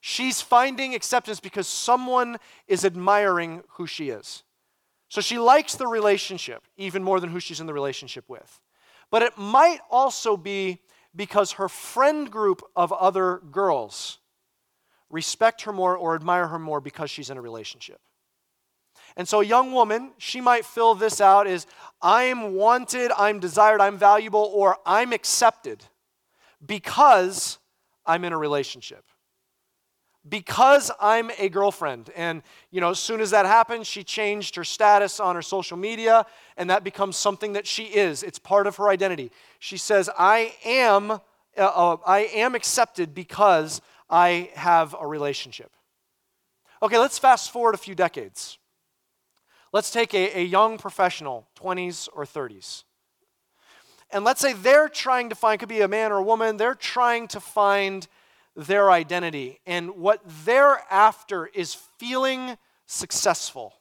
She's 0.02 0.42
finding 0.42 0.96
acceptance 0.96 1.40
because 1.40 1.68
someone 1.68 2.38
is 2.68 2.84
admiring 2.84 3.64
who 3.74 3.86
she 3.86 4.10
is. 4.10 4.44
So 5.10 5.22
she 5.22 5.38
likes 5.38 5.76
the 5.76 5.88
relationship 5.88 6.64
even 6.78 7.04
more 7.04 7.20
than 7.20 7.30
who 7.30 7.40
she's 7.40 7.60
in 7.60 7.68
the 7.68 7.74
relationship 7.74 8.26
with. 8.28 8.60
But 9.12 9.22
it 9.22 9.38
might 9.38 9.80
also 9.90 10.38
be 10.38 10.80
because 11.16 11.54
her 11.54 11.68
friend 11.68 12.32
group 12.32 12.64
of 12.76 12.92
other 12.94 13.42
girls 13.52 14.20
respect 15.10 15.64
her 15.64 15.74
more 15.74 15.96
or 15.96 16.16
admire 16.16 16.48
her 16.48 16.58
more 16.58 16.80
because 16.80 17.12
she's 17.12 17.30
in 17.30 17.38
a 17.38 17.42
relationship. 17.42 18.00
And 19.18 19.28
so, 19.28 19.42
a 19.42 19.46
young 19.46 19.74
woman, 19.74 20.14
she 20.18 20.40
might 20.40 20.66
fill 20.66 20.96
this 20.96 21.20
out 21.20 21.46
as 21.46 21.68
I'm 22.02 22.56
wanted, 22.56 23.12
I'm 23.18 23.40
desired, 23.40 23.82
I'm 23.82 23.98
valuable, 23.98 24.50
or 24.54 24.78
I'm 24.86 25.12
accepted 25.12 25.84
because 26.66 27.60
I'm 28.06 28.24
in 28.24 28.34
a 28.34 28.38
relationship. 28.38 29.04
Because 30.28 30.92
I'm 31.00 31.32
a 31.40 31.50
girlfriend. 31.50 32.12
And, 32.16 32.44
you 32.70 32.80
know, 32.80 32.92
as 32.92 33.00
soon 33.00 33.22
as 33.22 33.32
that 33.32 33.48
happens, 33.48 33.88
she 33.88 34.04
changed 34.04 34.56
her 34.56 34.64
status 34.64 35.20
on 35.20 35.36
her 35.36 35.42
social 35.42 35.78
media, 35.78 36.26
and 36.58 36.70
that 36.70 36.84
becomes 36.84 37.18
something 37.18 37.54
that 37.54 37.66
she 37.66 37.86
is. 37.86 38.22
It's 38.22 38.38
part 38.38 38.68
of 38.68 38.76
her 38.76 38.90
identity. 38.90 39.32
She 39.58 39.78
says, 39.78 40.10
I 40.18 40.54
am, 40.64 41.12
uh, 41.12 41.20
uh, 41.58 41.98
I 42.06 42.20
am 42.34 42.54
accepted 42.54 43.16
because 43.16 43.82
I 44.10 44.52
have 44.54 44.96
a 45.00 45.08
relationship. 45.08 45.72
Okay, 46.84 47.00
let's 47.00 47.18
fast 47.18 47.52
forward 47.52 47.74
a 47.74 47.80
few 47.80 47.96
decades. 47.96 48.60
Let's 49.74 49.90
take 49.90 50.14
a, 50.14 50.40
a 50.40 50.44
young 50.44 50.78
professional, 50.78 51.48
20s 51.60 52.10
or 52.14 52.26
30s. 52.26 52.84
And 54.14 54.24
let's 54.24 54.42
say 54.42 54.54
they're 54.54 54.90
trying 54.90 55.30
to 55.30 55.36
find, 55.36 55.60
could 55.60 55.70
be 55.70 55.82
a 55.82 55.88
man 55.88 56.12
or 56.12 56.18
a 56.18 56.24
woman, 56.24 56.58
they're 56.58 56.76
trying 56.76 57.28
to 57.30 57.40
find 57.40 58.08
their 58.56 58.92
identity. 58.92 59.60
And 59.66 59.92
what 59.98 60.22
they're 60.46 60.82
after 60.90 61.48
is 61.48 61.74
feeling 61.74 62.58
successful. 62.86 63.74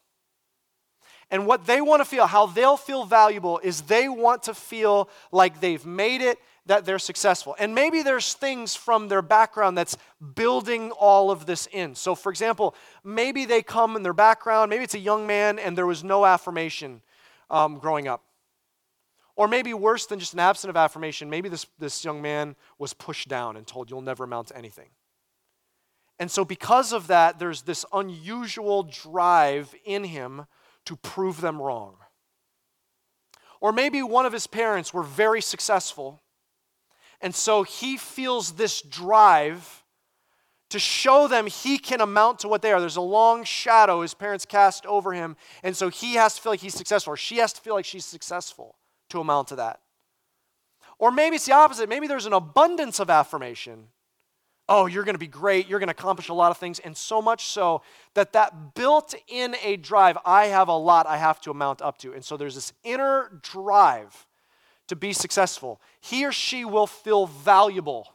And 1.29 1.45
what 1.47 1.65
they 1.65 1.81
want 1.81 2.01
to 2.01 2.05
feel, 2.05 2.27
how 2.27 2.45
they'll 2.45 2.77
feel 2.77 3.05
valuable, 3.05 3.59
is 3.59 3.81
they 3.83 4.09
want 4.09 4.43
to 4.43 4.53
feel 4.53 5.09
like 5.31 5.61
they've 5.61 5.85
made 5.85 6.21
it, 6.21 6.37
that 6.65 6.85
they're 6.85 6.99
successful. 6.99 7.55
And 7.57 7.73
maybe 7.73 8.03
there's 8.03 8.33
things 8.33 8.75
from 8.75 9.07
their 9.07 9.21
background 9.21 9.77
that's 9.77 9.97
building 10.35 10.91
all 10.91 11.31
of 11.31 11.45
this 11.45 11.67
in. 11.71 11.95
So, 11.95 12.15
for 12.15 12.31
example, 12.31 12.75
maybe 13.03 13.45
they 13.45 13.63
come 13.63 13.95
in 13.95 14.03
their 14.03 14.13
background, 14.13 14.69
maybe 14.69 14.83
it's 14.83 14.93
a 14.93 14.99
young 14.99 15.25
man 15.25 15.57
and 15.57 15.77
there 15.77 15.87
was 15.87 16.03
no 16.03 16.25
affirmation 16.25 17.01
um, 17.49 17.79
growing 17.79 18.07
up. 18.07 18.23
Or 19.35 19.47
maybe 19.47 19.73
worse 19.73 20.05
than 20.05 20.19
just 20.19 20.33
an 20.33 20.39
absence 20.39 20.69
of 20.69 20.77
affirmation, 20.77 21.29
maybe 21.29 21.49
this, 21.49 21.65
this 21.79 22.03
young 22.03 22.21
man 22.21 22.55
was 22.77 22.93
pushed 22.93 23.27
down 23.27 23.57
and 23.57 23.65
told, 23.65 23.89
You'll 23.89 24.01
never 24.01 24.25
amount 24.25 24.49
to 24.49 24.57
anything. 24.57 24.89
And 26.19 26.29
so, 26.29 26.45
because 26.45 26.93
of 26.93 27.07
that, 27.07 27.39
there's 27.39 27.63
this 27.63 27.85
unusual 27.93 28.83
drive 28.83 29.73
in 29.85 30.03
him 30.03 30.45
to 30.85 30.95
prove 30.95 31.41
them 31.41 31.61
wrong. 31.61 31.95
Or 33.59 33.71
maybe 33.71 34.03
one 34.03 34.25
of 34.25 34.33
his 34.33 34.47
parents 34.47 34.93
were 34.93 35.03
very 35.03 35.41
successful 35.41 36.21
and 37.21 37.35
so 37.35 37.63
he 37.63 37.97
feels 37.97 38.53
this 38.53 38.81
drive 38.81 39.83
to 40.69 40.79
show 40.79 41.27
them 41.27 41.47
he 41.47 41.77
can 41.77 42.01
amount 42.01 42.39
to 42.39 42.47
what 42.47 42.61
they 42.61 42.71
are. 42.71 42.79
There's 42.79 42.95
a 42.95 43.01
long 43.01 43.43
shadow 43.43 44.01
his 44.01 44.13
parents 44.13 44.45
cast 44.45 44.85
over 44.85 45.13
him. 45.13 45.35
And 45.63 45.75
so 45.75 45.89
he 45.89 46.15
has 46.15 46.35
to 46.35 46.41
feel 46.41 46.51
like 46.51 46.61
he's 46.61 46.73
successful, 46.73 47.13
or 47.13 47.17
she 47.17 47.37
has 47.37 47.53
to 47.53 47.61
feel 47.61 47.75
like 47.75 47.85
she's 47.85 48.05
successful 48.05 48.75
to 49.11 49.21
amount 49.21 49.49
to 49.49 49.55
that. 49.57 49.79
Or 50.97 51.11
maybe 51.11 51.37
it's 51.37 51.45
the 51.45 51.53
opposite. 51.53 51.89
Maybe 51.89 52.07
there's 52.07 52.25
an 52.27 52.33
abundance 52.33 52.99
of 52.99 53.09
affirmation. 53.09 53.87
Oh, 54.69 54.85
you're 54.85 55.03
going 55.03 55.15
to 55.15 55.19
be 55.19 55.27
great. 55.27 55.67
You're 55.67 55.79
going 55.79 55.87
to 55.87 55.95
accomplish 55.95 56.29
a 56.29 56.33
lot 56.33 56.51
of 56.51 56.57
things. 56.57 56.79
And 56.79 56.95
so 56.95 57.21
much 57.21 57.47
so 57.47 57.81
that 58.13 58.33
that 58.33 58.75
built 58.75 59.15
in 59.27 59.55
a 59.63 59.77
drive, 59.77 60.17
I 60.25 60.45
have 60.45 60.67
a 60.67 60.77
lot 60.77 61.07
I 61.07 61.17
have 61.17 61.41
to 61.41 61.51
amount 61.51 61.81
up 61.81 61.97
to. 61.99 62.13
And 62.13 62.23
so 62.23 62.37
there's 62.37 62.55
this 62.55 62.71
inner 62.83 63.31
drive 63.41 64.27
to 64.87 64.95
be 64.95 65.11
successful. 65.11 65.81
He 66.01 66.25
or 66.25 66.31
she 66.31 66.65
will 66.65 66.87
feel 66.87 67.25
valuable 67.25 68.07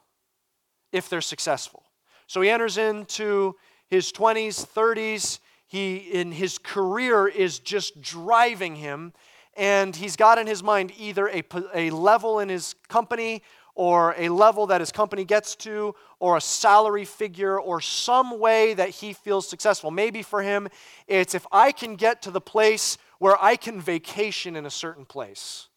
if 0.93 1.09
they're 1.09 1.21
successful. 1.21 1.83
So 2.27 2.41
he 2.41 2.51
enters 2.51 2.79
into 2.79 3.57
his 3.89 4.13
20s, 4.13 4.67
30s. 4.67 5.41
He 5.67 5.97
in 5.97 6.33
his 6.33 6.59
career 6.59 7.27
is 7.27 7.59
just 7.59 8.01
driving 8.01 8.77
him 8.77 9.13
and 9.57 9.95
he's 9.95 10.17
got 10.17 10.39
in 10.39 10.47
his 10.47 10.63
mind 10.63 10.93
either 10.99 11.29
a, 11.29 11.43
a 11.75 11.91
level 11.91 12.41
in 12.41 12.49
his 12.49 12.75
company 12.89 13.43
or 13.77 14.15
a 14.17 14.31
level 14.31 14.67
that 14.67 14.81
his 14.81 14.91
company 14.91 15.23
gets 15.25 15.55
to, 15.55 15.95
or 16.19 16.39
a 16.39 16.41
salary 16.41 17.05
figure, 17.05 17.61
or 17.61 17.79
some 17.79 18.41
way 18.41 18.73
that 18.73 18.89
he 18.89 19.13
feels 19.13 19.47
successful. 19.47 19.91
Maybe 19.91 20.23
for 20.23 20.43
him, 20.43 20.67
it's 21.07 21.35
if 21.35 21.47
I 21.53 21.73
can 21.73 21.95
get 21.95 22.23
to 22.23 22.31
the 22.31 22.41
place 22.41 22.97
where 23.19 23.37
I 23.43 23.57
can 23.57 23.79
vacation 23.81 24.57
in 24.57 24.65
a 24.65 24.71
certain 24.71 25.05
place. 25.05 25.69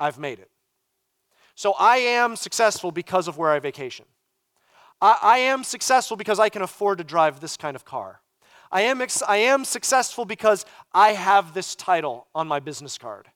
I've 0.00 0.18
made 0.18 0.38
it. 0.38 0.50
So 1.54 1.74
I 1.78 1.96
am 1.98 2.34
successful 2.34 2.92
because 2.92 3.28
of 3.28 3.36
where 3.36 3.50
I 3.50 3.58
vacation. 3.58 4.06
I, 5.00 5.18
I 5.22 5.38
am 5.38 5.64
successful 5.64 6.16
because 6.16 6.38
I 6.38 6.48
can 6.48 6.62
afford 6.62 6.96
to 6.98 7.04
drive 7.04 7.40
this 7.40 7.56
kind 7.56 7.76
of 7.76 7.84
car. 7.84 8.20
I 8.70 8.82
am, 8.82 9.00
ex- 9.00 9.22
I 9.22 9.36
am 9.38 9.64
successful 9.64 10.24
because 10.24 10.64
I 10.92 11.12
have 11.12 11.54
this 11.54 11.74
title 11.74 12.26
on 12.34 12.46
my 12.46 12.60
business 12.60 12.98
card. 12.98 13.28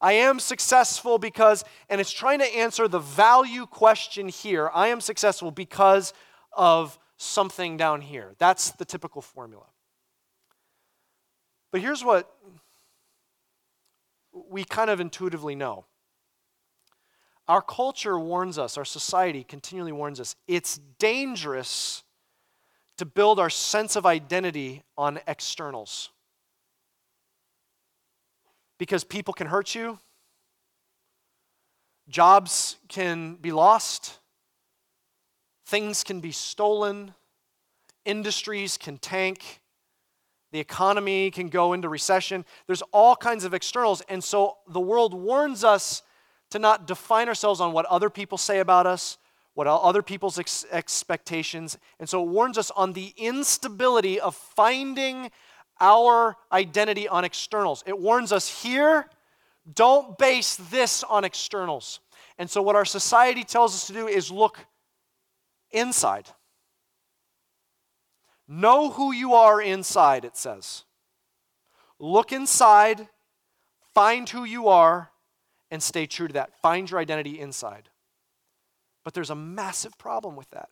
I 0.00 0.12
am 0.12 0.38
successful 0.38 1.18
because, 1.18 1.64
and 1.88 2.00
it's 2.00 2.12
trying 2.12 2.40
to 2.40 2.56
answer 2.56 2.88
the 2.88 2.98
value 2.98 3.64
question 3.66 4.28
here. 4.28 4.70
I 4.74 4.88
am 4.88 5.00
successful 5.00 5.50
because 5.50 6.12
of 6.52 6.98
something 7.16 7.76
down 7.76 8.02
here. 8.02 8.34
That's 8.38 8.72
the 8.72 8.84
typical 8.84 9.22
formula. 9.22 9.64
But 11.72 11.80
here's 11.80 12.04
what 12.04 12.30
we 14.32 14.64
kind 14.64 14.90
of 14.90 15.00
intuitively 15.00 15.54
know 15.54 15.86
our 17.46 17.60
culture 17.60 18.18
warns 18.18 18.58
us, 18.58 18.78
our 18.78 18.84
society 18.84 19.44
continually 19.44 19.92
warns 19.92 20.18
us, 20.20 20.34
it's 20.46 20.78
dangerous 20.98 22.03
to 22.98 23.04
build 23.04 23.40
our 23.40 23.50
sense 23.50 23.96
of 23.96 24.06
identity 24.06 24.82
on 24.96 25.20
externals. 25.26 26.10
Because 28.78 29.04
people 29.04 29.34
can 29.34 29.46
hurt 29.46 29.74
you, 29.74 29.98
jobs 32.08 32.76
can 32.88 33.34
be 33.36 33.52
lost, 33.52 34.18
things 35.66 36.04
can 36.04 36.20
be 36.20 36.32
stolen, 36.32 37.14
industries 38.04 38.76
can 38.76 38.98
tank, 38.98 39.60
the 40.52 40.60
economy 40.60 41.32
can 41.32 41.48
go 41.48 41.72
into 41.72 41.88
recession. 41.88 42.44
There's 42.68 42.82
all 42.92 43.16
kinds 43.16 43.44
of 43.44 43.54
externals. 43.54 44.02
And 44.08 44.22
so 44.22 44.58
the 44.68 44.80
world 44.80 45.12
warns 45.12 45.64
us 45.64 46.02
to 46.50 46.60
not 46.60 46.86
define 46.86 47.26
ourselves 47.26 47.60
on 47.60 47.72
what 47.72 47.86
other 47.86 48.08
people 48.08 48.38
say 48.38 48.60
about 48.60 48.86
us, 48.86 49.18
what 49.54 49.66
other 49.66 50.02
people's 50.02 50.38
ex- 50.38 50.66
expectations. 50.70 51.78
And 51.98 52.08
so 52.08 52.22
it 52.22 52.28
warns 52.28 52.58
us 52.58 52.70
on 52.72 52.92
the 52.92 53.14
instability 53.16 54.20
of 54.20 54.34
finding 54.34 55.30
our 55.80 56.36
identity 56.52 57.08
on 57.08 57.24
externals. 57.24 57.82
It 57.86 57.98
warns 57.98 58.32
us 58.32 58.62
here 58.62 59.06
don't 59.72 60.18
base 60.18 60.56
this 60.56 61.02
on 61.02 61.24
externals. 61.24 62.00
And 62.38 62.50
so, 62.50 62.60
what 62.60 62.76
our 62.76 62.84
society 62.84 63.44
tells 63.44 63.74
us 63.74 63.86
to 63.86 63.92
do 63.92 64.06
is 64.08 64.30
look 64.30 64.58
inside. 65.70 66.28
Know 68.46 68.90
who 68.90 69.12
you 69.12 69.34
are 69.34 69.62
inside, 69.62 70.24
it 70.24 70.36
says. 70.36 70.84
Look 71.98 72.32
inside, 72.32 73.08
find 73.94 74.28
who 74.28 74.44
you 74.44 74.68
are, 74.68 75.10
and 75.70 75.82
stay 75.82 76.06
true 76.06 76.28
to 76.28 76.34
that. 76.34 76.60
Find 76.60 76.90
your 76.90 77.00
identity 77.00 77.40
inside. 77.40 77.88
But 79.04 79.14
there's 79.14 79.30
a 79.30 79.36
massive 79.36 79.96
problem 79.98 80.34
with 80.34 80.50
that. 80.50 80.70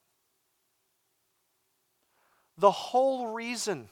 The 2.59 2.71
whole 2.71 3.29
reason 3.29 3.89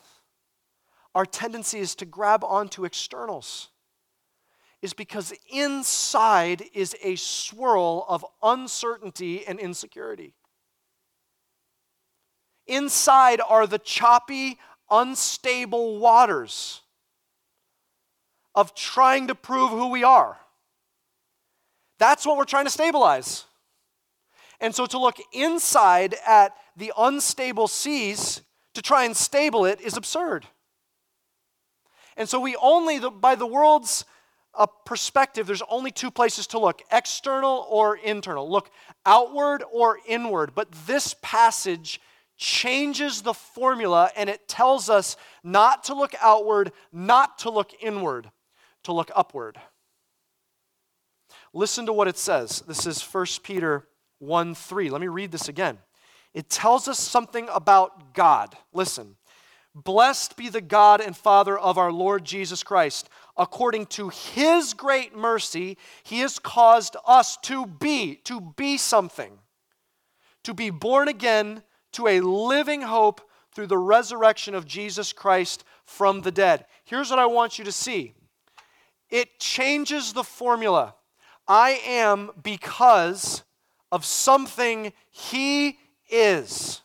our 1.14 1.26
tendency 1.26 1.78
is 1.78 1.94
to 1.96 2.04
grab 2.04 2.44
onto 2.44 2.84
externals 2.84 3.68
is 4.80 4.94
because 4.94 5.34
inside 5.52 6.62
is 6.72 6.96
a 7.02 7.16
swirl 7.16 8.06
of 8.08 8.24
uncertainty 8.42 9.46
and 9.46 9.58
insecurity. 9.58 10.34
Inside 12.66 13.40
are 13.46 13.66
the 13.66 13.78
choppy, 13.78 14.58
unstable 14.90 15.98
waters 15.98 16.80
of 18.54 18.74
trying 18.74 19.28
to 19.28 19.34
prove 19.34 19.70
who 19.70 19.88
we 19.88 20.04
are. 20.04 20.38
That's 21.98 22.24
what 22.24 22.38
we're 22.38 22.44
trying 22.44 22.64
to 22.64 22.70
stabilize. 22.70 23.44
And 24.60 24.74
so 24.74 24.86
to 24.86 24.98
look 24.98 25.16
inside 25.32 26.16
at 26.26 26.54
the 26.76 26.92
unstable 26.96 27.68
seas 27.68 28.42
to 28.74 28.82
try 28.82 29.04
and 29.04 29.16
stable 29.16 29.64
it 29.64 29.80
is 29.80 29.96
absurd. 29.96 30.46
And 32.16 32.28
so 32.28 32.38
we 32.38 32.56
only, 32.56 33.00
by 33.00 33.34
the 33.34 33.46
world's 33.46 34.04
uh, 34.54 34.66
perspective, 34.84 35.46
there's 35.46 35.62
only 35.70 35.90
two 35.90 36.10
places 36.10 36.46
to 36.48 36.58
look 36.58 36.82
external 36.90 37.66
or 37.70 37.96
internal. 37.96 38.50
Look 38.50 38.70
outward 39.06 39.62
or 39.72 39.98
inward. 40.06 40.52
But 40.54 40.70
this 40.86 41.14
passage 41.22 42.00
changes 42.36 43.22
the 43.22 43.34
formula 43.34 44.10
and 44.16 44.28
it 44.28 44.48
tells 44.48 44.90
us 44.90 45.16
not 45.44 45.84
to 45.84 45.94
look 45.94 46.14
outward, 46.20 46.72
not 46.92 47.38
to 47.38 47.50
look 47.50 47.70
inward, 47.80 48.30
to 48.84 48.92
look 48.92 49.10
upward. 49.14 49.58
Listen 51.52 51.86
to 51.86 51.92
what 51.92 52.08
it 52.08 52.18
says. 52.18 52.62
This 52.66 52.86
is 52.86 53.02
1 53.02 53.26
Peter 53.42 53.86
1 54.20 54.54
3. 54.54 54.90
Let 54.90 55.00
me 55.00 55.08
read 55.08 55.32
this 55.32 55.48
again. 55.48 55.78
It 56.32 56.48
tells 56.48 56.86
us 56.86 56.98
something 56.98 57.48
about 57.52 58.14
God. 58.14 58.56
Listen. 58.72 59.16
Blessed 59.72 60.36
be 60.36 60.48
the 60.48 60.60
God 60.60 61.00
and 61.00 61.16
Father 61.16 61.56
of 61.56 61.78
our 61.78 61.92
Lord 61.92 62.24
Jesus 62.24 62.64
Christ. 62.64 63.08
According 63.36 63.86
to 63.86 64.08
his 64.08 64.74
great 64.74 65.16
mercy, 65.16 65.78
he 66.02 66.20
has 66.20 66.40
caused 66.40 66.96
us 67.06 67.36
to 67.44 67.66
be, 67.66 68.16
to 68.24 68.40
be 68.56 68.76
something, 68.76 69.38
to 70.42 70.54
be 70.54 70.70
born 70.70 71.06
again 71.06 71.62
to 71.92 72.08
a 72.08 72.20
living 72.20 72.82
hope 72.82 73.20
through 73.54 73.68
the 73.68 73.78
resurrection 73.78 74.54
of 74.54 74.66
Jesus 74.66 75.12
Christ 75.12 75.64
from 75.84 76.22
the 76.22 76.32
dead. 76.32 76.66
Here's 76.84 77.10
what 77.10 77.18
I 77.18 77.26
want 77.26 77.58
you 77.58 77.64
to 77.64 77.72
see 77.72 78.14
it 79.08 79.38
changes 79.38 80.12
the 80.12 80.24
formula. 80.24 80.94
I 81.46 81.80
am 81.84 82.30
because 82.42 83.42
of 83.92 84.04
something 84.04 84.92
he 85.10 85.78
is. 86.10 86.80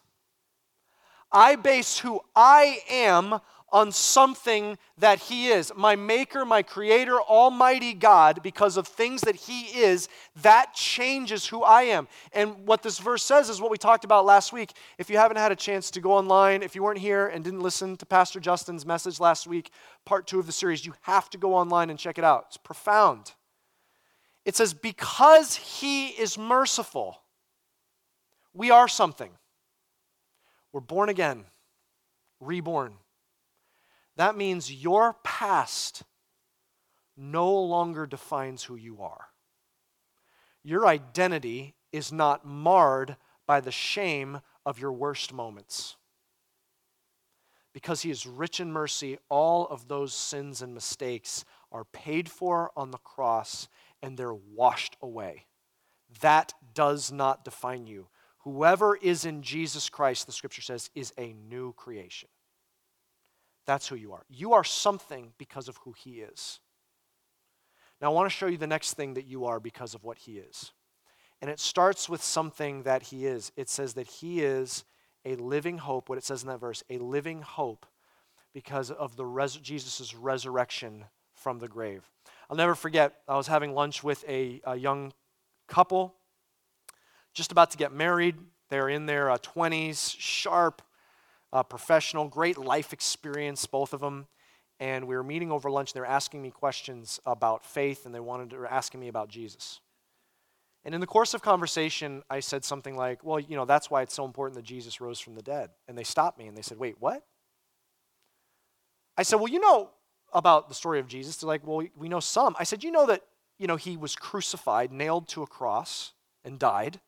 I 1.32 1.56
base 1.56 2.00
who 2.00 2.22
I 2.36 2.80
am 2.90 3.40
on 3.76 3.92
something 3.92 4.78
that 4.98 5.20
He 5.20 5.50
is. 5.50 5.70
My 5.76 5.98
Maker, 5.98 6.46
my 6.46 6.62
Creator, 6.62 7.20
Almighty 7.20 7.94
God, 7.94 8.42
because 8.42 8.78
of 8.78 8.88
things 8.88 9.20
that 9.22 9.36
He 9.36 9.64
is, 9.78 10.08
that 10.42 10.74
changes 10.74 11.46
who 11.46 11.62
I 11.62 11.84
am. 11.84 12.08
And 12.32 12.66
what 12.66 12.84
this 12.84 13.00
verse 13.00 13.22
says 13.22 13.50
is 13.50 13.60
what 13.60 13.72
we 13.72 13.78
talked 13.78 14.06
about 14.06 14.26
last 14.26 14.54
week. 14.54 14.72
If 14.98 15.10
you 15.10 15.18
haven't 15.18 15.38
had 15.38 15.52
a 15.52 15.58
chance 15.58 15.92
to 15.92 16.00
go 16.00 16.14
online, 16.14 16.64
if 16.64 16.74
you 16.74 16.84
weren't 16.84 17.00
here 17.00 17.28
and 17.28 17.44
didn't 17.44 17.60
listen 17.60 17.98
to 17.98 18.06
Pastor 18.06 18.40
Justin's 18.40 18.86
message 18.86 19.20
last 19.20 19.46
week, 19.46 19.72
part 20.06 20.26
two 20.26 20.40
of 20.40 20.46
the 20.46 20.54
series, 20.54 20.86
you 20.86 20.94
have 21.02 21.30
to 21.32 21.38
go 21.38 21.54
online 21.54 21.90
and 21.90 22.00
check 22.00 22.18
it 22.18 22.24
out. 22.24 22.46
It's 22.48 22.58
profound. 22.58 23.34
It 24.46 24.56
says, 24.56 24.74
Because 24.74 25.56
He 25.56 26.10
is 26.10 26.38
merciful, 26.38 27.22
we 28.54 28.72
are 28.72 28.88
something. 28.88 29.32
We're 30.72 30.82
born 30.82 31.10
again, 31.10 31.46
reborn. 32.40 32.94
That 34.18 34.38
means 34.38 34.72
your 34.72 35.16
past 35.24 36.04
no 37.18 37.54
longer 37.54 38.06
defines 38.06 38.64
who 38.64 38.76
you 38.76 39.02
are. 39.02 39.28
Your 40.64 40.86
identity 40.88 41.76
is 41.92 42.12
not 42.12 42.46
marred 42.46 43.18
by 43.46 43.62
the 43.62 43.72
shame 43.72 44.42
of 44.66 44.80
your 44.80 44.92
worst 44.92 45.32
moments. 45.32 45.96
Because 47.74 48.02
he 48.02 48.10
is 48.10 48.26
rich 48.26 48.60
in 48.60 48.72
mercy, 48.72 49.18
all 49.30 49.68
of 49.68 49.88
those 49.88 50.14
sins 50.14 50.62
and 50.62 50.74
mistakes 50.74 51.46
are 51.72 51.84
paid 51.86 52.30
for 52.30 52.72
on 52.76 52.92
the 52.92 52.98
cross 52.98 53.68
and 54.06 54.18
they're 54.18 54.34
washed 54.34 54.96
away. 55.02 55.46
That 56.22 56.54
does 56.74 57.12
not 57.12 57.44
define 57.44 57.88
you. 57.88 58.08
Whoever 58.40 58.96
is 58.96 59.26
in 59.26 59.42
Jesus 59.42 59.90
Christ, 59.90 60.28
the 60.28 60.32
scripture 60.32 60.62
says, 60.62 60.92
is 60.94 61.12
a 61.18 61.34
new 61.34 61.74
creation. 61.74 62.30
That's 63.66 63.88
who 63.88 63.96
you 63.96 64.14
are. 64.14 64.24
You 64.30 64.54
are 64.54 64.64
something 64.64 65.34
because 65.40 65.68
of 65.68 65.78
who 65.78 65.94
He 65.98 66.22
is. 66.22 66.60
Now, 68.00 68.12
I 68.12 68.14
want 68.14 68.30
to 68.30 68.36
show 68.36 68.46
you 68.46 68.58
the 68.58 68.68
next 68.68 68.94
thing 68.94 69.16
that 69.16 69.26
you 69.26 69.46
are 69.46 69.60
because 69.60 69.96
of 69.96 70.04
what 70.04 70.20
He 70.20 70.34
is. 70.34 70.72
And 71.42 71.50
it 71.50 71.60
starts 71.60 72.08
with 72.08 72.22
something 72.22 72.84
that 72.84 73.02
He 73.02 73.26
is. 73.26 73.52
It 73.58 73.70
says 73.70 73.96
that 73.96 74.08
He 74.08 74.42
is 74.42 74.86
a 75.26 75.36
living 75.38 75.80
hope, 75.80 76.10
what 76.10 76.20
it 76.20 76.24
says 76.24 76.44
in 76.44 76.50
that 76.50 76.60
verse, 76.60 76.84
a 76.92 77.00
living 77.00 77.42
hope 77.42 77.88
because 78.54 78.92
of 78.92 79.16
the 79.16 79.26
res- 79.26 79.56
Jesus' 79.56 80.14
resurrection 80.14 81.06
from 81.34 81.58
the 81.58 81.68
grave. 81.68 82.08
I'll 82.50 82.58
never 82.58 82.76
forget, 82.76 83.16
I 83.28 83.38
was 83.38 83.48
having 83.48 83.74
lunch 83.74 84.04
with 84.04 84.24
a, 84.28 84.62
a 84.66 84.76
young 84.76 85.14
couple 85.68 86.16
just 87.34 87.52
about 87.52 87.72
to 87.72 87.78
get 87.78 87.92
married. 87.92 88.36
They're 88.70 88.90
in 88.90 89.06
their 89.06 89.30
uh, 89.30 89.38
20s, 89.38 90.16
sharp, 90.18 90.82
uh, 91.52 91.64
professional, 91.64 92.28
great 92.28 92.58
life 92.58 92.94
experience, 92.94 93.66
both 93.66 93.94
of 93.94 94.00
them. 94.00 94.28
And 94.80 95.08
we 95.08 95.16
were 95.16 95.24
meeting 95.24 95.52
over 95.52 95.70
lunch. 95.70 95.92
And 95.92 95.96
they 95.96 96.00
were 96.02 96.14
asking 96.14 96.42
me 96.42 96.52
questions 96.52 97.20
about 97.26 97.66
faith, 97.66 98.06
and 98.06 98.16
they 98.16 98.20
wanted 98.20 98.52
to, 98.52 98.58
were 98.58 98.68
asking 98.72 99.00
me 99.00 99.08
about 99.08 99.30
Jesus. 99.30 99.80
And 100.84 100.94
in 100.94 101.02
the 101.02 101.08
course 101.08 101.34
of 101.34 101.42
conversation, 101.42 102.24
I 102.30 102.40
said 102.40 102.64
something 102.64 102.96
like, 102.96 103.24
Well, 103.24 103.40
you 103.40 103.56
know, 103.56 103.66
that's 103.66 103.90
why 103.90 104.02
it's 104.02 104.14
so 104.14 104.26
important 104.26 104.56
that 104.56 104.66
Jesus 104.66 105.02
rose 105.02 105.20
from 105.20 105.36
the 105.36 105.42
dead. 105.42 105.72
And 105.88 105.98
they 105.98 106.04
stopped 106.04 106.38
me 106.38 106.48
and 106.48 106.58
they 106.58 106.62
said, 106.62 106.78
Wait, 106.78 106.96
what? 107.00 107.24
I 109.18 109.24
said, 109.24 109.38
Well, 109.38 109.50
you 109.50 109.60
know 109.60 109.90
about 110.36 110.70
the 110.70 110.76
story 110.76 111.00
of 111.00 111.08
Jesus. 111.08 111.38
They're 111.38 111.48
like, 111.48 111.66
Well, 111.66 111.88
we 111.96 112.10
know 112.10 112.20
some. 112.20 112.56
I 112.60 112.64
said, 112.64 112.84
You 112.84 112.92
know 112.92 113.08
that, 113.08 113.24
you 113.58 113.66
know, 113.66 113.78
he 113.78 113.98
was 113.98 114.16
crucified, 114.16 114.92
nailed 114.92 115.28
to 115.30 115.42
a 115.42 115.48
cross, 115.48 116.12
and 116.44 116.60
died. 116.60 117.00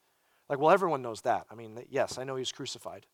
Like, 0.50 0.60
well, 0.60 0.72
everyone 0.72 1.02
knows 1.02 1.22
that. 1.22 1.46
I 1.52 1.56
mean, 1.56 1.78
yes, 1.90 2.18
I 2.18 2.24
know 2.24 2.36
he 2.36 2.42
was 2.42 2.52
crucified. 2.52 3.06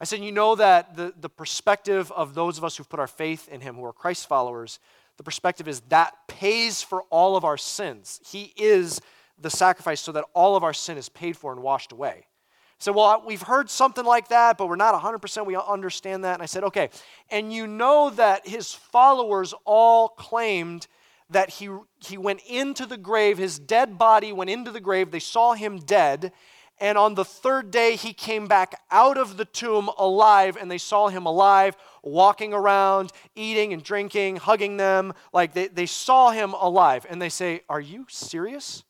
I 0.00 0.04
said, 0.04 0.20
you 0.20 0.32
know 0.32 0.54
that 0.56 0.96
the, 0.96 1.14
the 1.18 1.28
perspective 1.28 2.12
of 2.12 2.34
those 2.34 2.58
of 2.58 2.64
us 2.64 2.76
who've 2.76 2.88
put 2.88 3.00
our 3.00 3.06
faith 3.06 3.48
in 3.48 3.60
him, 3.60 3.76
who 3.76 3.84
are 3.84 3.92
Christ 3.92 4.28
followers, 4.28 4.78
the 5.16 5.22
perspective 5.22 5.68
is 5.68 5.80
that 5.88 6.14
pays 6.26 6.82
for 6.82 7.02
all 7.04 7.36
of 7.36 7.44
our 7.44 7.56
sins. 7.56 8.20
He 8.26 8.52
is 8.56 9.00
the 9.38 9.50
sacrifice 9.50 10.00
so 10.00 10.12
that 10.12 10.24
all 10.34 10.56
of 10.56 10.64
our 10.64 10.72
sin 10.72 10.98
is 10.98 11.08
paid 11.08 11.36
for 11.36 11.52
and 11.52 11.62
washed 11.62 11.92
away. 11.92 12.26
So, 12.84 12.92
well, 12.92 13.22
we've 13.26 13.40
heard 13.40 13.70
something 13.70 14.04
like 14.04 14.28
that, 14.28 14.58
but 14.58 14.68
we're 14.68 14.76
not 14.76 14.94
100% 15.00 15.46
we 15.46 15.56
understand 15.56 16.24
that. 16.24 16.34
And 16.34 16.42
I 16.42 16.44
said, 16.44 16.64
okay. 16.64 16.90
And 17.30 17.50
you 17.50 17.66
know 17.66 18.10
that 18.10 18.46
his 18.46 18.74
followers 18.74 19.54
all 19.64 20.08
claimed 20.08 20.86
that 21.30 21.48
he, 21.48 21.70
he 22.06 22.18
went 22.18 22.42
into 22.46 22.84
the 22.84 22.98
grave, 22.98 23.38
his 23.38 23.58
dead 23.58 23.96
body 23.96 24.34
went 24.34 24.50
into 24.50 24.70
the 24.70 24.80
grave, 24.80 25.10
they 25.10 25.18
saw 25.18 25.54
him 25.54 25.78
dead, 25.78 26.30
and 26.78 26.98
on 26.98 27.14
the 27.14 27.24
third 27.24 27.70
day, 27.70 27.96
he 27.96 28.12
came 28.12 28.48
back 28.48 28.78
out 28.90 29.16
of 29.16 29.38
the 29.38 29.46
tomb 29.46 29.88
alive, 29.96 30.58
and 30.60 30.70
they 30.70 30.76
saw 30.76 31.08
him 31.08 31.24
alive, 31.24 31.78
walking 32.02 32.52
around, 32.52 33.12
eating 33.34 33.72
and 33.72 33.82
drinking, 33.82 34.36
hugging 34.36 34.76
them. 34.76 35.14
Like 35.32 35.54
they, 35.54 35.68
they 35.68 35.86
saw 35.86 36.32
him 36.32 36.52
alive. 36.52 37.06
And 37.08 37.22
they 37.22 37.30
say, 37.30 37.62
Are 37.70 37.80
you 37.80 38.04
serious? 38.10 38.84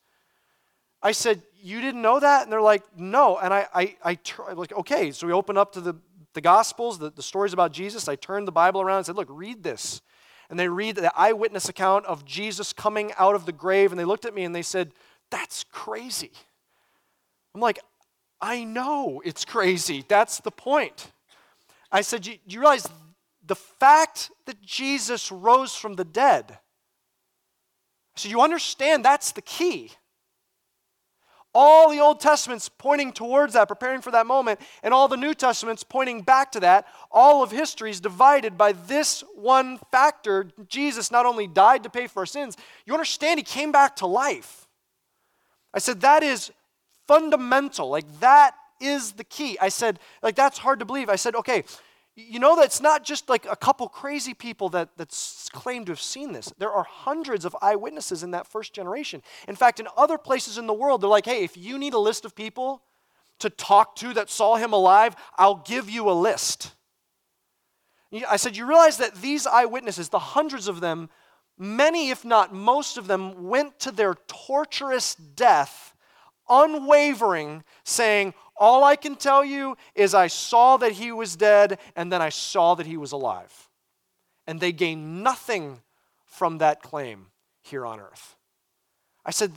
I 1.04 1.12
said, 1.12 1.42
You 1.64 1.80
didn't 1.80 2.02
know 2.02 2.20
that? 2.20 2.42
And 2.42 2.52
they're 2.52 2.60
like, 2.60 2.82
No. 2.94 3.38
And 3.38 3.52
I, 3.54 3.66
I, 3.74 3.96
I 4.04 4.18
like, 4.52 4.72
okay. 4.74 5.10
So 5.12 5.26
we 5.26 5.32
open 5.32 5.56
up 5.56 5.72
to 5.72 5.80
the, 5.80 5.94
the 6.34 6.42
Gospels, 6.42 6.98
the, 6.98 7.10
the 7.10 7.22
stories 7.22 7.54
about 7.54 7.72
Jesus. 7.72 8.06
I 8.06 8.16
turned 8.16 8.46
the 8.46 8.52
Bible 8.52 8.82
around 8.82 8.98
and 8.98 9.06
said, 9.06 9.16
Look, 9.16 9.28
read 9.30 9.62
this. 9.62 10.02
And 10.50 10.60
they 10.60 10.68
read 10.68 10.96
the 10.96 11.10
eyewitness 11.18 11.70
account 11.70 12.04
of 12.04 12.26
Jesus 12.26 12.74
coming 12.74 13.12
out 13.18 13.34
of 13.34 13.46
the 13.46 13.52
grave. 13.52 13.92
And 13.92 13.98
they 13.98 14.04
looked 14.04 14.26
at 14.26 14.34
me 14.34 14.44
and 14.44 14.54
they 14.54 14.60
said, 14.60 14.92
That's 15.30 15.64
crazy. 15.72 16.32
I'm 17.54 17.62
like, 17.62 17.78
I 18.42 18.64
know 18.64 19.22
it's 19.24 19.46
crazy. 19.46 20.04
That's 20.06 20.40
the 20.40 20.50
point. 20.50 21.12
I 21.90 22.02
said, 22.02 22.26
you, 22.26 22.34
you 22.46 22.60
realize 22.60 22.86
the 23.46 23.56
fact 23.56 24.30
that 24.44 24.60
Jesus 24.60 25.32
rose 25.32 25.74
from 25.74 25.94
the 25.94 26.04
dead? 26.04 26.58
So 28.16 28.28
you 28.28 28.42
understand 28.42 29.02
that's 29.02 29.32
the 29.32 29.40
key. 29.40 29.92
All 31.54 31.88
the 31.88 32.00
Old 32.00 32.20
Testament's 32.20 32.68
pointing 32.68 33.12
towards 33.12 33.54
that, 33.54 33.68
preparing 33.68 34.00
for 34.00 34.10
that 34.10 34.26
moment, 34.26 34.60
and 34.82 34.92
all 34.92 35.06
the 35.06 35.16
New 35.16 35.34
Testament's 35.34 35.84
pointing 35.84 36.22
back 36.22 36.50
to 36.52 36.60
that. 36.60 36.86
All 37.12 37.42
of 37.42 37.52
history 37.52 37.90
is 37.90 38.00
divided 38.00 38.58
by 38.58 38.72
this 38.72 39.22
one 39.36 39.78
factor. 39.92 40.48
Jesus 40.68 41.10
not 41.10 41.26
only 41.26 41.46
died 41.46 41.84
to 41.84 41.90
pay 41.90 42.08
for 42.08 42.20
our 42.20 42.26
sins, 42.26 42.56
you 42.84 42.92
understand 42.92 43.38
he 43.38 43.44
came 43.44 43.70
back 43.70 43.96
to 43.96 44.06
life. 44.06 44.66
I 45.72 45.78
said, 45.78 46.00
that 46.00 46.22
is 46.22 46.50
fundamental. 47.06 47.88
Like 47.88 48.20
that 48.20 48.54
is 48.80 49.12
the 49.12 49.24
key. 49.24 49.56
I 49.60 49.68
said, 49.68 50.00
like 50.22 50.34
that's 50.34 50.58
hard 50.58 50.80
to 50.80 50.84
believe. 50.84 51.08
I 51.08 51.16
said, 51.16 51.34
okay, 51.36 51.64
you 52.16 52.38
know 52.38 52.54
that 52.56 52.66
it's 52.66 52.80
not 52.80 53.04
just 53.04 53.28
like 53.28 53.46
a 53.50 53.56
couple 53.56 53.88
crazy 53.88 54.34
people 54.34 54.68
that, 54.70 54.96
that 54.96 55.48
claim 55.52 55.84
to 55.84 55.92
have 55.92 56.00
seen 56.00 56.32
this. 56.32 56.52
There 56.58 56.70
are 56.70 56.84
hundreds 56.84 57.44
of 57.44 57.56
eyewitnesses 57.60 58.22
in 58.22 58.30
that 58.30 58.46
first 58.46 58.72
generation. 58.72 59.22
In 59.48 59.56
fact, 59.56 59.80
in 59.80 59.88
other 59.96 60.16
places 60.16 60.56
in 60.56 60.66
the 60.66 60.74
world, 60.74 61.00
they're 61.00 61.10
like, 61.10 61.24
hey, 61.24 61.42
if 61.42 61.56
you 61.56 61.76
need 61.76 61.92
a 61.92 61.98
list 61.98 62.24
of 62.24 62.36
people 62.36 62.82
to 63.40 63.50
talk 63.50 63.96
to 63.96 64.14
that 64.14 64.30
saw 64.30 64.56
him 64.56 64.72
alive, 64.72 65.16
I'll 65.36 65.64
give 65.66 65.90
you 65.90 66.08
a 66.08 66.12
list. 66.12 66.72
I 68.28 68.36
said, 68.36 68.56
you 68.56 68.64
realize 68.64 68.98
that 68.98 69.16
these 69.16 69.44
eyewitnesses, 69.44 70.08
the 70.08 70.20
hundreds 70.20 70.68
of 70.68 70.80
them, 70.80 71.10
many, 71.58 72.10
if 72.10 72.24
not 72.24 72.54
most 72.54 72.96
of 72.96 73.08
them, 73.08 73.48
went 73.48 73.80
to 73.80 73.90
their 73.90 74.14
torturous 74.28 75.16
death 75.16 75.94
unwavering, 76.48 77.64
saying, 77.84 78.34
All 78.56 78.84
I 78.84 78.96
can 78.96 79.16
tell 79.16 79.44
you 79.44 79.76
is 79.94 80.14
I 80.14 80.28
saw 80.28 80.76
that 80.76 80.92
he 80.92 81.10
was 81.10 81.36
dead, 81.36 81.78
and 81.96 82.12
then 82.12 82.22
I 82.22 82.28
saw 82.28 82.74
that 82.76 82.86
he 82.86 82.96
was 82.96 83.12
alive. 83.12 83.68
And 84.46 84.60
they 84.60 84.72
gain 84.72 85.22
nothing 85.22 85.80
from 86.26 86.58
that 86.58 86.82
claim 86.82 87.26
here 87.62 87.84
on 87.84 88.00
earth. 88.00 88.36
I 89.24 89.30
said, 89.30 89.52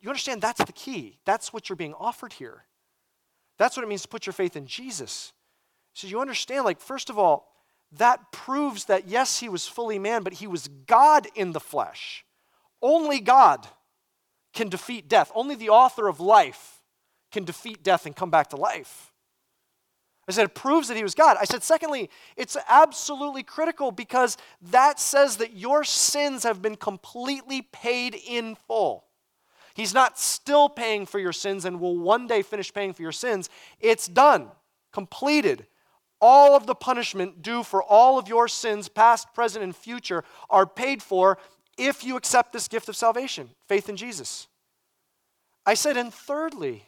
You 0.00 0.10
understand 0.10 0.42
that's 0.42 0.64
the 0.64 0.72
key. 0.72 1.18
That's 1.24 1.52
what 1.52 1.68
you're 1.68 1.76
being 1.76 1.94
offered 1.94 2.34
here. 2.34 2.64
That's 3.58 3.76
what 3.76 3.84
it 3.84 3.88
means 3.88 4.02
to 4.02 4.08
put 4.08 4.26
your 4.26 4.32
faith 4.32 4.56
in 4.56 4.66
Jesus. 4.66 5.32
So 5.94 6.06
you 6.06 6.20
understand, 6.20 6.64
like, 6.64 6.80
first 6.80 7.10
of 7.10 7.18
all, 7.18 7.48
that 7.92 8.32
proves 8.32 8.86
that 8.86 9.08
yes, 9.08 9.40
he 9.40 9.48
was 9.48 9.68
fully 9.68 9.98
man, 9.98 10.22
but 10.22 10.34
he 10.34 10.46
was 10.46 10.68
God 10.86 11.26
in 11.34 11.52
the 11.52 11.60
flesh. 11.60 12.24
Only 12.80 13.20
God 13.20 13.66
can 14.54 14.68
defeat 14.68 15.08
death. 15.08 15.30
Only 15.34 15.54
the 15.54 15.68
author 15.68 16.08
of 16.08 16.20
life 16.20 16.81
can 17.32 17.44
defeat 17.44 17.82
death 17.82 18.06
and 18.06 18.14
come 18.14 18.30
back 18.30 18.50
to 18.50 18.56
life. 18.56 19.12
I 20.28 20.32
said, 20.32 20.44
it 20.44 20.54
proves 20.54 20.86
that 20.88 20.96
he 20.96 21.02
was 21.02 21.16
God. 21.16 21.36
I 21.40 21.44
said, 21.44 21.64
secondly, 21.64 22.08
it's 22.36 22.56
absolutely 22.68 23.42
critical 23.42 23.90
because 23.90 24.36
that 24.70 25.00
says 25.00 25.38
that 25.38 25.56
your 25.56 25.82
sins 25.82 26.44
have 26.44 26.62
been 26.62 26.76
completely 26.76 27.62
paid 27.62 28.14
in 28.14 28.54
full. 28.54 29.04
He's 29.74 29.92
not 29.92 30.18
still 30.18 30.68
paying 30.68 31.06
for 31.06 31.18
your 31.18 31.32
sins 31.32 31.64
and 31.64 31.80
will 31.80 31.98
one 31.98 32.26
day 32.28 32.42
finish 32.42 32.72
paying 32.72 32.92
for 32.92 33.02
your 33.02 33.12
sins. 33.12 33.50
It's 33.80 34.06
done, 34.06 34.48
completed. 34.92 35.66
All 36.20 36.54
of 36.54 36.66
the 36.66 36.74
punishment 36.76 37.42
due 37.42 37.64
for 37.64 37.82
all 37.82 38.16
of 38.16 38.28
your 38.28 38.46
sins, 38.46 38.88
past, 38.88 39.34
present, 39.34 39.64
and 39.64 39.74
future, 39.74 40.22
are 40.48 40.66
paid 40.66 41.02
for 41.02 41.36
if 41.76 42.04
you 42.04 42.16
accept 42.16 42.52
this 42.52 42.68
gift 42.68 42.88
of 42.88 42.94
salvation, 42.94 43.50
faith 43.66 43.88
in 43.88 43.96
Jesus. 43.96 44.46
I 45.66 45.74
said, 45.74 45.96
and 45.96 46.14
thirdly, 46.14 46.84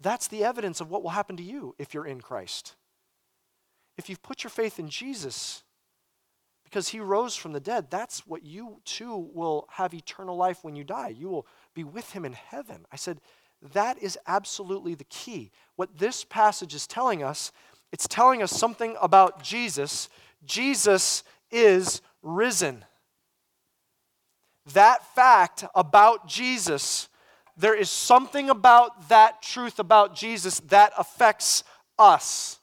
that's 0.00 0.28
the 0.28 0.44
evidence 0.44 0.80
of 0.80 0.90
what 0.90 1.02
will 1.02 1.10
happen 1.10 1.36
to 1.36 1.42
you 1.42 1.74
if 1.78 1.94
you're 1.94 2.06
in 2.06 2.20
Christ. 2.20 2.74
If 3.96 4.08
you've 4.08 4.22
put 4.22 4.44
your 4.44 4.50
faith 4.50 4.78
in 4.78 4.88
Jesus, 4.88 5.62
because 6.64 6.88
he 6.88 7.00
rose 7.00 7.34
from 7.36 7.52
the 7.52 7.60
dead, 7.60 7.90
that's 7.90 8.26
what 8.26 8.44
you 8.44 8.80
too 8.84 9.30
will 9.32 9.68
have 9.70 9.94
eternal 9.94 10.36
life 10.36 10.58
when 10.62 10.76
you 10.76 10.84
die. 10.84 11.08
You 11.08 11.28
will 11.28 11.46
be 11.74 11.84
with 11.84 12.12
him 12.12 12.24
in 12.24 12.34
heaven. 12.34 12.84
I 12.92 12.96
said, 12.96 13.20
that 13.72 14.02
is 14.02 14.18
absolutely 14.26 14.94
the 14.94 15.04
key. 15.04 15.50
What 15.76 15.98
this 15.98 16.24
passage 16.24 16.74
is 16.74 16.86
telling 16.86 17.22
us, 17.22 17.52
it's 17.92 18.08
telling 18.08 18.42
us 18.42 18.50
something 18.50 18.96
about 19.00 19.42
Jesus. 19.42 20.08
Jesus 20.44 21.24
is 21.50 22.02
risen. 22.22 22.84
That 24.74 25.06
fact 25.14 25.64
about 25.74 26.26
Jesus, 26.26 27.08
there 27.56 27.74
is 27.74 27.90
something 27.90 28.50
about 28.50 29.08
that 29.08 29.42
truth 29.42 29.78
about 29.78 30.14
Jesus 30.14 30.60
that 30.60 30.92
affects 30.98 31.64
us. 31.98 32.60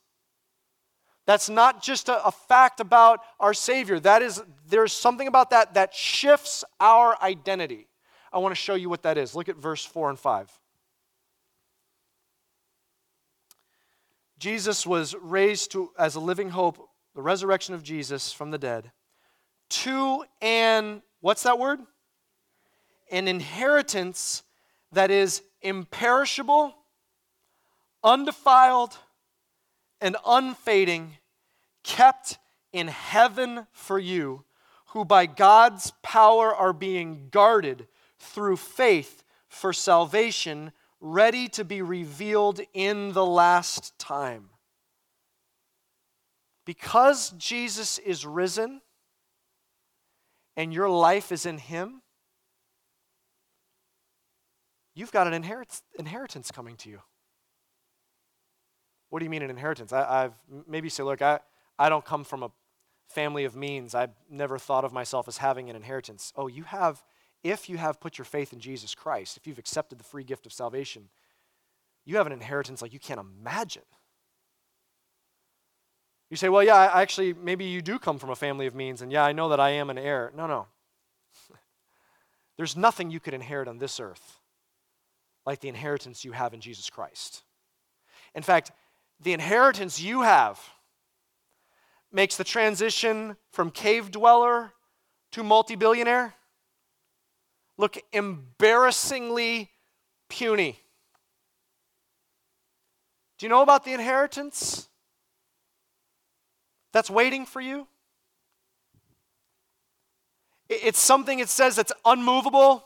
That's 1.26 1.50
not 1.50 1.82
just 1.82 2.10
a, 2.10 2.26
a, 2.26 2.32
fact 2.32 2.80
about 2.80 3.22
our 3.40 3.54
Savior. 3.54 4.00
That 4.00 4.22
is, 4.22 4.44
there's 4.68 4.92
something 4.92 5.28
about 5.28 5.52
that 5.52 5.76
that 5.76 5.94
shifts 5.94 6.64
our 6.80 7.18
identity. 7.22 7.88
I 8.32 8.40
want 8.40 8.52
to 8.52 8.60
show 8.60 8.76
you 8.76 8.90
what 8.90 9.04
that 9.04 9.18
is. 9.18 9.36
Look 9.36 9.48
at 9.48 9.56
verse 9.56 9.86
4 9.86 10.10
and 10.10 10.20
5. 10.20 10.52
Jesus 14.38 14.86
was 14.86 15.16
raised 15.22 15.72
to, 15.72 15.92
as 15.98 16.16
a 16.16 16.20
living 16.20 16.50
hope, 16.50 16.90
the 17.16 17.22
resurrection 17.22 17.74
of 17.74 17.84
Jesus 17.84 18.34
from 18.34 18.52
the 18.52 18.58
dead, 18.58 18.92
to 19.70 20.26
an, 20.42 21.02
what's 21.22 21.44
that 21.44 21.58
word? 21.58 21.80
An 23.10 23.30
inheritance 23.30 24.44
that 24.94 25.12
is 25.12 25.42
imperishable, 25.62 26.74
undefiled, 28.04 28.98
and 30.00 30.16
unfading, 30.26 31.18
kept 31.84 32.38
in 32.72 32.88
heaven 32.88 33.68
for 33.72 33.98
you, 34.00 34.46
who 34.88 35.04
by 35.04 35.26
God's 35.26 35.92
power 36.02 36.54
are 36.54 36.74
being 36.74 37.30
guarded 37.32 37.88
through 38.20 38.58
faith 38.58 39.24
for 39.48 39.74
salvation, 39.74 40.72
ready 41.00 41.48
to 41.50 41.64
be 41.64 41.82
revealed 41.82 42.62
in 42.74 43.14
the 43.14 43.26
last 43.26 43.98
time. 43.98 44.50
Because 46.66 47.32
Jesus 47.32 47.98
is 47.98 48.26
risen 48.26 48.82
and 50.56 50.74
your 50.74 50.90
life 50.90 51.32
is 51.32 51.46
in 51.46 51.58
Him, 51.58 52.03
you've 54.96 55.12
got 55.12 55.28
an 55.28 55.34
inheritance 55.34 56.52
coming 56.52 56.76
to 56.78 56.90
you. 56.90 57.00
What 59.10 59.20
do 59.20 59.26
you 59.26 59.30
mean 59.30 59.44
an 59.44 59.50
inheritance? 59.50 59.94
I, 59.94 60.24
have 60.24 60.34
maybe 60.68 60.90
say, 60.90 61.04
look, 61.04 61.22
I, 61.22 61.40
I 61.78 61.90
don't 61.90 62.04
come 62.04 62.24
from 62.24 62.44
a 62.44 62.52
family 63.10 63.46
of 63.46 63.56
means. 63.56 63.94
I've 63.94 64.16
never 64.30 64.58
thought 64.58 64.86
of 64.86 64.92
myself 64.92 65.28
as 65.28 65.38
having 65.38 65.70
an 65.70 65.76
inheritance. 65.76 66.34
Oh, 66.36 66.48
you 66.48 66.64
have, 66.64 67.04
if 67.44 67.70
you 67.70 67.78
have 67.78 68.00
put 68.00 68.18
your 68.18 68.26
faith 68.26 68.54
in 68.54 68.60
Jesus 68.60 68.96
Christ, 68.96 69.38
if 69.38 69.46
you've 69.46 69.60
accepted 69.60 70.00
the 70.00 70.04
free 70.04 70.24
gift 70.24 70.46
of 70.46 70.54
salvation, 70.54 71.10
you 72.06 72.18
have 72.18 72.26
an 72.26 72.34
inheritance 72.34 72.82
like 72.82 72.92
you 72.94 73.00
can't 73.00 73.20
imagine. 73.20 73.84
You 76.30 76.38
say, 76.38 76.50
well, 76.50 76.64
yeah, 76.64 76.76
I 76.76 77.02
actually, 77.02 77.34
maybe 77.34 77.66
you 77.66 77.84
do 77.84 78.00
come 78.00 78.18
from 78.18 78.32
a 78.32 78.36
family 78.36 78.66
of 78.66 78.74
means, 78.74 79.04
and 79.04 79.12
yeah, 79.12 79.24
I 79.24 79.32
know 79.32 79.50
that 79.50 79.60
I 79.60 79.70
am 79.70 79.92
an 79.92 80.00
heir. 80.00 80.32
No, 80.36 80.48
no. 80.48 80.66
There's 82.58 82.76
nothing 82.76 83.12
you 83.12 83.20
could 83.20 83.36
inherit 83.36 83.68
on 83.68 83.78
this 83.78 84.00
earth 84.00 84.40
like 85.46 85.60
the 85.60 85.70
inheritance 85.70 86.24
you 86.24 86.32
have 86.32 86.54
in 86.54 86.62
Jesus 86.62 86.90
Christ. 86.90 87.44
In 88.36 88.44
fact, 88.44 88.72
the 89.20 89.34
inheritance 89.34 90.02
you 90.02 90.22
have 90.22 90.60
makes 92.12 92.38
the 92.38 92.44
transition 92.44 93.36
from 93.52 93.72
cave 93.72 94.12
dweller 94.12 94.74
to 95.32 95.44
multi 95.44 95.76
billionaire 95.76 96.34
look 97.78 97.98
embarrassingly 98.12 99.72
puny. 100.30 100.80
Do 103.38 103.46
you 103.46 103.50
know 103.50 103.62
about 103.62 103.84
the 103.84 103.94
inheritance 103.94 104.88
that's 106.92 107.10
waiting 107.10 107.46
for 107.46 107.60
you? 107.60 107.88
It's 110.70 111.00
something 111.00 111.40
it 111.40 111.50
says 111.50 111.76
that's 111.76 111.92
unmovable, 112.06 112.86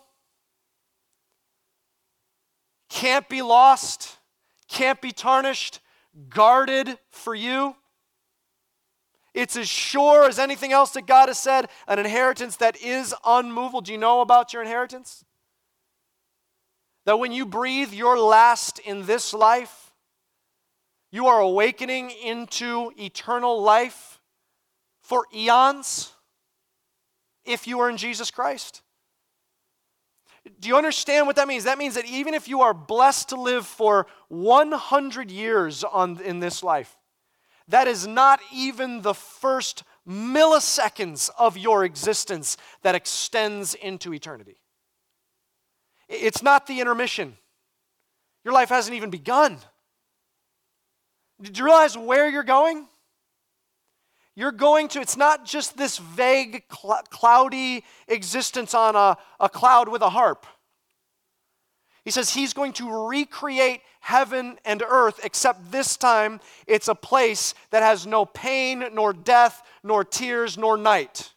can't 2.89 3.28
be 3.30 3.41
lost, 3.41 4.17
can't 4.67 5.02
be 5.02 5.12
tarnished, 5.12 5.80
guarded 6.30 6.97
for 7.10 7.36
you. 7.36 7.76
It's 9.34 9.56
as 9.56 9.69
sure 9.69 10.28
as 10.28 10.39
anything 10.39 10.71
else 10.71 10.91
that 10.91 11.06
God 11.06 11.30
has 11.30 11.38
said, 11.38 11.69
an 11.88 12.00
inheritance 12.00 12.56
that 12.58 12.82
is 12.82 13.13
unmovable. 13.23 13.82
Do 13.82 13.91
you 13.91 13.97
know 13.97 14.21
about 14.21 14.52
your 14.52 14.63
inheritance? 14.63 15.23
That 17.06 17.19
when 17.19 17.32
you 17.32 17.45
breathe 17.45 17.93
your 17.93 18.19
last 18.19 18.80
in 18.80 19.06
this 19.06 19.34
life, 19.34 19.93
you 21.12 21.28
are 21.28 21.39
awakening 21.39 22.10
into 22.10 22.91
eternal 22.97 23.62
life 23.62 24.19
for 25.02 25.26
eons 25.34 26.12
if 27.45 27.65
you 27.67 27.80
are 27.80 27.89
in 27.89 27.97
Jesus 27.97 28.30
Christ. 28.30 28.82
Do 30.60 30.67
you 30.67 30.77
understand 30.77 31.27
what 31.27 31.36
that 31.38 31.47
means? 31.47 31.63
That 31.63 31.77
means 31.77 31.95
that 31.95 32.05
even 32.05 32.33
if 32.33 32.47
you 32.47 32.62
are 32.62 32.73
blessed 32.73 33.29
to 33.29 33.36
live 33.39 33.65
for 33.65 34.07
100 34.29 35.31
years 35.31 35.83
on, 35.83 36.21
in 36.21 36.39
this 36.39 36.63
life, 36.63 36.97
that 37.67 37.88
is 37.88 38.07
not 38.07 38.39
even 38.53 39.01
the 39.01 39.13
first 39.13 39.83
milliseconds 40.07 41.29
of 41.38 41.57
your 41.57 41.83
existence 41.83 42.57
that 42.81 42.95
extends 42.95 43.73
into 43.73 44.13
eternity. 44.13 44.57
It's 46.07 46.41
not 46.41 46.67
the 46.67 46.79
intermission. 46.79 47.38
Your 48.45 48.53
life 48.53 48.69
hasn't 48.69 48.95
even 48.95 49.10
begun. 49.10 49.57
Did 51.41 51.57
you 51.57 51.65
realize 51.65 51.97
where 51.97 52.29
you're 52.29 52.43
going? 52.43 52.88
You're 54.38 54.52
going 54.52 54.88
to, 54.89 55.02
it's 55.02 55.17
not 55.17 55.45
just 55.45 55.78
this 55.78 55.97
vague, 55.97 56.65
cl- 56.71 57.02
cloudy 57.10 57.84
existence 58.08 58.76
on 58.76 58.95
a, 58.95 59.17
a 59.39 59.50
cloud 59.50 59.89
with 59.89 60.04
a 60.04 60.12
harp. 60.12 60.45
He 62.06 62.12
says 62.12 62.36
he's 62.36 62.54
going 62.54 62.73
to 62.73 63.08
recreate 63.08 63.82
heaven 64.00 64.60
and 64.63 64.84
earth, 64.88 65.19
except 65.23 65.71
this 65.71 65.97
time 65.97 66.39
it's 66.67 66.88
a 66.88 66.93
place 66.93 67.56
that 67.71 67.82
has 67.82 68.06
no 68.06 68.26
pain, 68.26 68.84
nor 68.93 69.12
death, 69.12 69.63
nor 69.84 70.04
tears, 70.04 70.56
nor 70.56 70.78
night. 70.78 71.34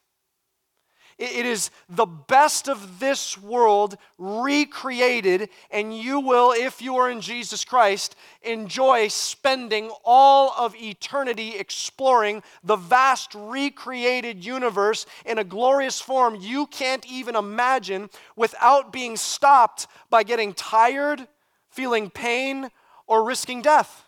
It 1.20 1.44
is 1.44 1.70
the 1.90 2.06
best 2.06 2.66
of 2.66 2.98
this 2.98 3.36
world 3.36 3.98
recreated, 4.16 5.50
and 5.70 5.94
you 5.94 6.18
will, 6.18 6.52
if 6.52 6.80
you 6.80 6.96
are 6.96 7.10
in 7.10 7.20
Jesus 7.20 7.62
Christ, 7.62 8.16
enjoy 8.40 9.08
spending 9.08 9.90
all 10.02 10.54
of 10.56 10.74
eternity 10.74 11.56
exploring 11.58 12.42
the 12.64 12.76
vast 12.76 13.34
recreated 13.34 14.42
universe 14.42 15.04
in 15.26 15.36
a 15.36 15.44
glorious 15.44 16.00
form 16.00 16.38
you 16.40 16.66
can't 16.66 17.04
even 17.04 17.36
imagine 17.36 18.08
without 18.34 18.90
being 18.90 19.18
stopped 19.18 19.88
by 20.08 20.22
getting 20.22 20.54
tired, 20.54 21.28
feeling 21.68 22.08
pain, 22.08 22.70
or 23.06 23.24
risking 23.24 23.60
death. 23.60 24.04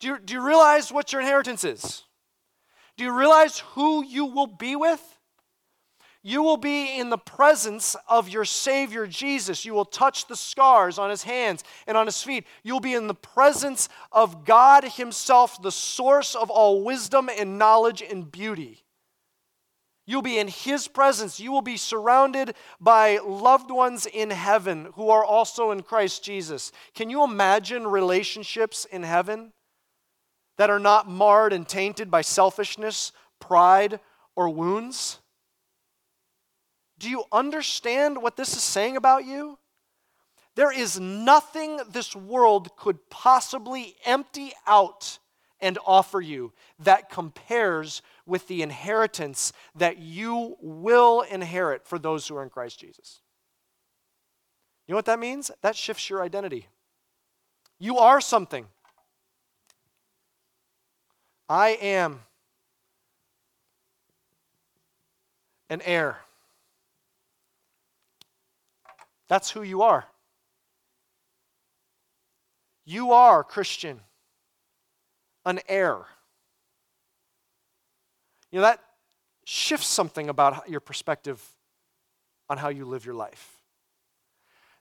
Do 0.00 0.08
you, 0.08 0.18
do 0.18 0.34
you 0.34 0.46
realize 0.46 0.92
what 0.92 1.14
your 1.14 1.22
inheritance 1.22 1.64
is? 1.64 2.02
Do 2.98 3.04
you 3.04 3.16
realize 3.16 3.60
who 3.60 4.04
you 4.04 4.26
will 4.26 4.46
be 4.46 4.76
with? 4.76 5.15
You 6.26 6.42
will 6.42 6.56
be 6.56 6.98
in 6.98 7.08
the 7.08 7.18
presence 7.18 7.94
of 8.08 8.28
your 8.28 8.44
Savior 8.44 9.06
Jesus. 9.06 9.64
You 9.64 9.74
will 9.74 9.84
touch 9.84 10.26
the 10.26 10.34
scars 10.34 10.98
on 10.98 11.08
his 11.08 11.22
hands 11.22 11.62
and 11.86 11.96
on 11.96 12.06
his 12.06 12.20
feet. 12.20 12.48
You'll 12.64 12.80
be 12.80 12.94
in 12.94 13.06
the 13.06 13.14
presence 13.14 13.88
of 14.10 14.44
God 14.44 14.82
Himself, 14.82 15.62
the 15.62 15.70
source 15.70 16.34
of 16.34 16.50
all 16.50 16.82
wisdom 16.82 17.30
and 17.30 17.60
knowledge 17.60 18.02
and 18.02 18.28
beauty. 18.28 18.82
You'll 20.04 20.20
be 20.20 20.40
in 20.40 20.48
His 20.48 20.88
presence. 20.88 21.38
You 21.38 21.52
will 21.52 21.62
be 21.62 21.76
surrounded 21.76 22.56
by 22.80 23.18
loved 23.24 23.70
ones 23.70 24.04
in 24.06 24.30
heaven 24.30 24.88
who 24.96 25.10
are 25.10 25.24
also 25.24 25.70
in 25.70 25.84
Christ 25.84 26.24
Jesus. 26.24 26.72
Can 26.96 27.08
you 27.08 27.22
imagine 27.22 27.86
relationships 27.86 28.84
in 28.84 29.04
heaven 29.04 29.52
that 30.58 30.70
are 30.70 30.80
not 30.80 31.08
marred 31.08 31.52
and 31.52 31.68
tainted 31.68 32.10
by 32.10 32.22
selfishness, 32.22 33.12
pride, 33.38 34.00
or 34.34 34.48
wounds? 34.48 35.20
Do 36.98 37.10
you 37.10 37.24
understand 37.30 38.22
what 38.22 38.36
this 38.36 38.56
is 38.56 38.62
saying 38.62 38.96
about 38.96 39.24
you? 39.24 39.58
There 40.54 40.72
is 40.72 40.98
nothing 40.98 41.80
this 41.90 42.16
world 42.16 42.76
could 42.76 43.10
possibly 43.10 43.94
empty 44.06 44.52
out 44.66 45.18
and 45.60 45.78
offer 45.86 46.20
you 46.20 46.52
that 46.78 47.10
compares 47.10 48.02
with 48.24 48.48
the 48.48 48.62
inheritance 48.62 49.52
that 49.74 49.98
you 49.98 50.56
will 50.60 51.22
inherit 51.22 51.86
for 51.86 51.98
those 51.98 52.26
who 52.26 52.36
are 52.36 52.42
in 52.42 52.50
Christ 52.50 52.80
Jesus. 52.80 53.20
You 54.86 54.92
know 54.92 54.96
what 54.96 55.06
that 55.06 55.18
means? 55.18 55.50
That 55.62 55.76
shifts 55.76 56.08
your 56.08 56.22
identity. 56.22 56.68
You 57.78 57.98
are 57.98 58.20
something. 58.20 58.66
I 61.48 61.70
am 61.80 62.20
an 65.68 65.82
heir. 65.82 66.18
That's 69.28 69.50
who 69.50 69.62
you 69.62 69.82
are. 69.82 70.06
You 72.84 73.12
are, 73.12 73.42
Christian, 73.42 74.00
an 75.44 75.60
heir. 75.68 75.98
You 78.52 78.60
know, 78.60 78.62
that 78.62 78.80
shifts 79.44 79.88
something 79.88 80.28
about 80.28 80.68
your 80.68 80.80
perspective 80.80 81.42
on 82.48 82.58
how 82.58 82.68
you 82.68 82.84
live 82.84 83.04
your 83.04 83.14
life. 83.14 83.58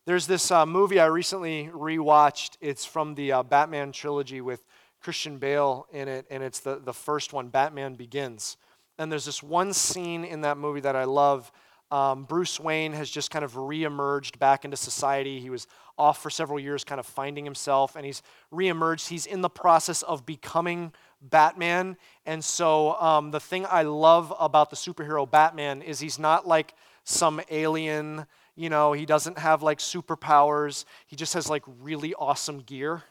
There's 0.06 0.28
this 0.28 0.52
uh, 0.52 0.68
movie 0.68 1.00
I 1.00 1.08
recently 1.08 1.72
rewatched. 1.74 2.58
It's 2.62 2.86
from 2.86 3.16
the 3.16 3.32
uh, 3.32 3.44
Batman 3.44 3.92
trilogy 3.92 4.40
with 4.40 4.64
Christian 5.02 5.40
Bale 5.40 5.88
in 5.92 6.08
it, 6.08 6.28
and 6.30 6.44
it's 6.44 6.60
the, 6.60 6.80
the 6.84 6.94
first 6.94 7.34
one, 7.34 7.48
Batman 7.48 7.96
Begins. 7.96 8.58
And 9.00 9.12
there's 9.12 9.26
this 9.26 9.42
one 9.42 9.74
scene 9.74 10.24
in 10.24 10.42
that 10.42 10.58
movie 10.58 10.82
that 10.82 10.96
I 10.96 11.06
love 11.06 11.52
um, 11.91 12.24
Bruce 12.24 12.60
Wayne 12.60 12.93
has 12.93 13.10
just 13.10 13.32
kind 13.32 13.45
of 13.45 13.54
reemerged 13.54 14.39
back 14.39 14.65
into 14.65 14.78
society. 14.78 15.39
He 15.39 15.50
was 15.50 15.67
off 15.98 16.21
for 16.21 16.30
several 16.30 16.60
years, 16.60 16.84
kind 16.84 17.00
of 17.00 17.06
finding 17.06 17.45
himself, 17.45 17.95
and 17.95 18.06
he's 18.06 18.21
reemerged. 18.54 19.08
He's 19.08 19.26
in 19.26 19.41
the 19.41 19.50
process 19.50 20.02
of 20.02 20.26
becoming 20.26 20.91
Batman. 21.21 21.98
And 22.26 22.43
so, 22.43 23.00
um, 23.00 23.32
the 23.32 23.39
thing 23.39 23.65
I 23.69 23.84
love 23.84 24.34
about 24.39 24.69
the 24.69 24.76
superhero 24.76 25.30
Batman 25.30 25.82
is 25.82 26.00
he's 26.00 26.19
not 26.19 26.48
like 26.48 26.74
some 27.04 27.39
alien, 27.50 28.26
you 28.56 28.69
know, 28.69 28.93
he 28.93 29.06
doesn't 29.06 29.38
have 29.38 29.62
like 29.63 29.80
superpowers, 29.80 30.86
he 31.06 31.15
just 31.15 31.34
has 31.34 31.50
like 31.50 31.63
really 31.82 32.13
awesome 32.15 32.60
gear. 32.60 33.04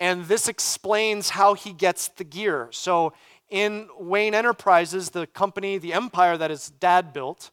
And 0.00 0.24
this 0.24 0.48
explains 0.48 1.30
how 1.30 1.54
he 1.54 1.72
gets 1.72 2.08
the 2.08 2.24
gear. 2.24 2.68
So, 2.72 3.12
in 3.52 3.86
Wayne 3.98 4.34
Enterprises, 4.34 5.10
the 5.10 5.26
company, 5.26 5.76
the 5.76 5.92
empire 5.92 6.38
that 6.38 6.48
his 6.48 6.70
dad 6.70 7.12
built, 7.12 7.50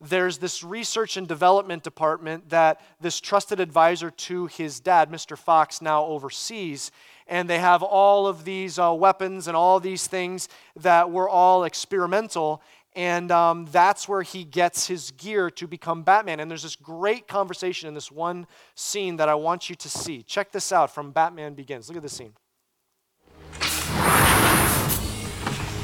there's 0.00 0.38
this 0.38 0.64
research 0.64 1.18
and 1.18 1.28
development 1.28 1.82
department 1.82 2.48
that 2.48 2.80
this 3.02 3.20
trusted 3.20 3.60
advisor 3.60 4.10
to 4.10 4.46
his 4.46 4.80
dad, 4.80 5.10
Mr. 5.10 5.36
Fox, 5.36 5.82
now 5.82 6.04
oversees. 6.06 6.90
And 7.28 7.50
they 7.50 7.58
have 7.58 7.82
all 7.82 8.26
of 8.26 8.44
these 8.44 8.78
uh, 8.78 8.94
weapons 8.94 9.46
and 9.46 9.54
all 9.54 9.78
these 9.78 10.06
things 10.06 10.48
that 10.76 11.10
were 11.10 11.28
all 11.28 11.64
experimental. 11.64 12.62
And 12.96 13.30
um, 13.30 13.68
that's 13.70 14.08
where 14.08 14.22
he 14.22 14.44
gets 14.44 14.86
his 14.86 15.10
gear 15.12 15.50
to 15.50 15.66
become 15.68 16.02
Batman. 16.02 16.40
And 16.40 16.50
there's 16.50 16.62
this 16.62 16.76
great 16.76 17.28
conversation 17.28 17.88
in 17.88 17.94
this 17.94 18.10
one 18.10 18.46
scene 18.74 19.16
that 19.18 19.28
I 19.28 19.34
want 19.34 19.68
you 19.68 19.76
to 19.76 19.88
see. 19.90 20.22
Check 20.22 20.50
this 20.50 20.72
out 20.72 20.92
from 20.94 21.12
Batman 21.12 21.52
Begins. 21.52 21.88
Look 21.88 21.98
at 21.98 22.02
this 22.02 22.14
scene. 22.14 22.32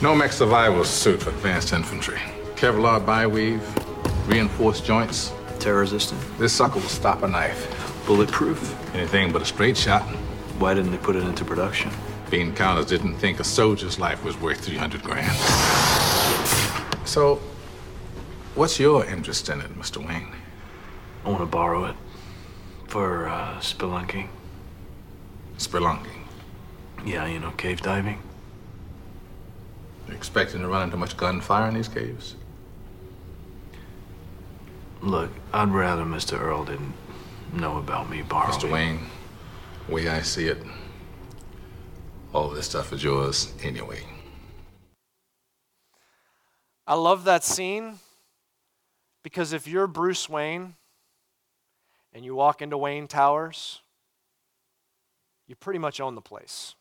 Nomex 0.01 0.35
survival 0.35 0.85
suit 0.85 1.21
for 1.21 1.31
advanced 1.31 1.73
infantry. 1.73 2.19
Kevlar 2.55 3.05
bi-weave, 3.05 3.61
reinforced 4.29 4.85
joints. 4.85 5.33
Tear 5.59 5.81
resistant. 5.81 6.21
This 6.39 6.53
sucker 6.53 6.79
will 6.79 6.83
stop 6.83 7.25
a 7.25 7.29
knife. 7.29 7.67
Bulletproof. 8.07 8.95
Anything 8.95 9.33
but 9.33 9.43
a 9.43 9.45
straight 9.45 9.77
shot. 9.77 10.03
Why 10.61 10.75
didn't 10.75 10.93
they 10.93 10.99
put 10.99 11.17
it 11.17 11.25
into 11.25 11.45
production? 11.45 11.91
Bean 12.31 12.55
counters 12.55 12.87
didn't 12.87 13.17
think 13.17 13.41
a 13.41 13.45
soldier's 13.45 13.99
life 13.99 14.23
was 14.25 14.41
worth 14.41 14.61
300 14.61 15.03
grand. 15.03 15.37
So, 17.05 17.41
what's 18.55 18.79
your 18.79 19.05
interest 19.05 19.49
in 19.49 19.61
it, 19.61 19.75
Mr. 19.77 19.97
Wayne? 19.97 20.29
I 21.25 21.29
want 21.29 21.41
to 21.41 21.47
borrow 21.47 21.87
it 21.87 21.97
for 22.87 23.29
uh, 23.29 23.59
spelunking. 23.59 24.29
Spelunking. 25.57 26.23
Yeah, 27.05 27.27
you 27.27 27.41
know, 27.41 27.51
cave 27.51 27.81
diving. 27.81 28.23
You 30.09 30.15
expecting 30.15 30.63
to 30.63 30.69
run 30.69 30.85
into 30.85 30.97
much 30.97 31.17
gunfire 31.17 31.69
in 31.69 31.75
these 31.75 31.89
caves? 31.89 32.35
Look, 35.01 35.31
I'd 35.53 35.69
rather 35.69 36.05
Mr. 36.05 36.41
Earle 36.41 36.65
didn't 36.65 36.95
know 37.53 37.79
about 37.79 38.11
me 38.11 38.23
borrowing. 38.23 38.59
Mr. 38.59 38.73
Wayne, 38.73 39.01
the 39.87 39.95
way 39.95 40.09
I 40.09 40.23
see 40.23 40.47
it, 40.47 40.59
all 42.33 42.49
this 42.49 42.67
stuff 42.67 42.93
is 42.93 43.05
yours 43.05 43.53
anyway. 43.63 44.01
I 46.87 46.95
love 46.95 47.25
that 47.25 47.45
scene 47.45 47.99
because 49.23 49.53
if 49.53 49.69
you're 49.69 49.87
Bruce 49.87 50.29
Wayne 50.29 50.75
and 52.15 52.25
you 52.25 52.35
walk 52.35 52.63
into 52.63 52.79
Wayne 52.79 53.07
Towers, 53.07 53.83
you 55.47 55.55
pretty 55.55 55.79
much 55.79 56.01
own 56.01 56.15
the 56.15 56.23
place. 56.23 56.75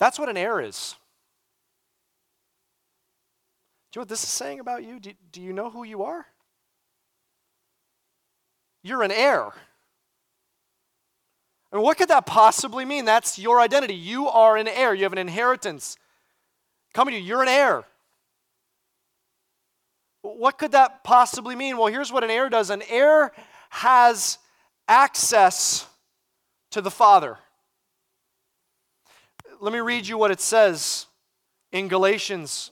That's 0.00 0.18
what 0.18 0.28
an 0.30 0.36
heir 0.36 0.60
is. 0.60 0.96
Do 3.92 3.98
you 3.98 4.00
know 4.00 4.02
what 4.02 4.08
this 4.08 4.24
is 4.24 4.30
saying 4.30 4.58
about 4.58 4.82
you? 4.82 4.98
Do, 4.98 5.12
do 5.30 5.42
you 5.42 5.52
know 5.52 5.68
who 5.70 5.84
you 5.84 6.02
are? 6.04 6.26
You're 8.82 9.02
an 9.02 9.12
heir. 9.12 9.50
Mean, 11.72 11.82
what 11.82 11.98
could 11.98 12.08
that 12.08 12.24
possibly 12.24 12.84
mean? 12.84 13.04
That's 13.04 13.38
your 13.38 13.60
identity. 13.60 13.94
You 13.94 14.28
are 14.28 14.56
an 14.56 14.68
heir. 14.68 14.94
You 14.94 15.02
have 15.04 15.12
an 15.12 15.18
inheritance 15.18 15.98
coming 16.94 17.12
to 17.12 17.20
you. 17.20 17.26
You're 17.26 17.42
an 17.42 17.48
heir. 17.48 17.84
What 20.22 20.58
could 20.58 20.72
that 20.72 21.04
possibly 21.04 21.54
mean? 21.54 21.76
Well, 21.76 21.88
here's 21.88 22.10
what 22.10 22.24
an 22.24 22.30
heir 22.30 22.48
does 22.48 22.70
an 22.70 22.82
heir 22.88 23.32
has 23.70 24.38
access 24.88 25.86
to 26.70 26.80
the 26.80 26.90
Father 26.90 27.38
let 29.60 29.72
me 29.74 29.80
read 29.80 30.06
you 30.06 30.16
what 30.16 30.30
it 30.30 30.40
says 30.40 31.06
in 31.70 31.88
Galatians. 31.88 32.70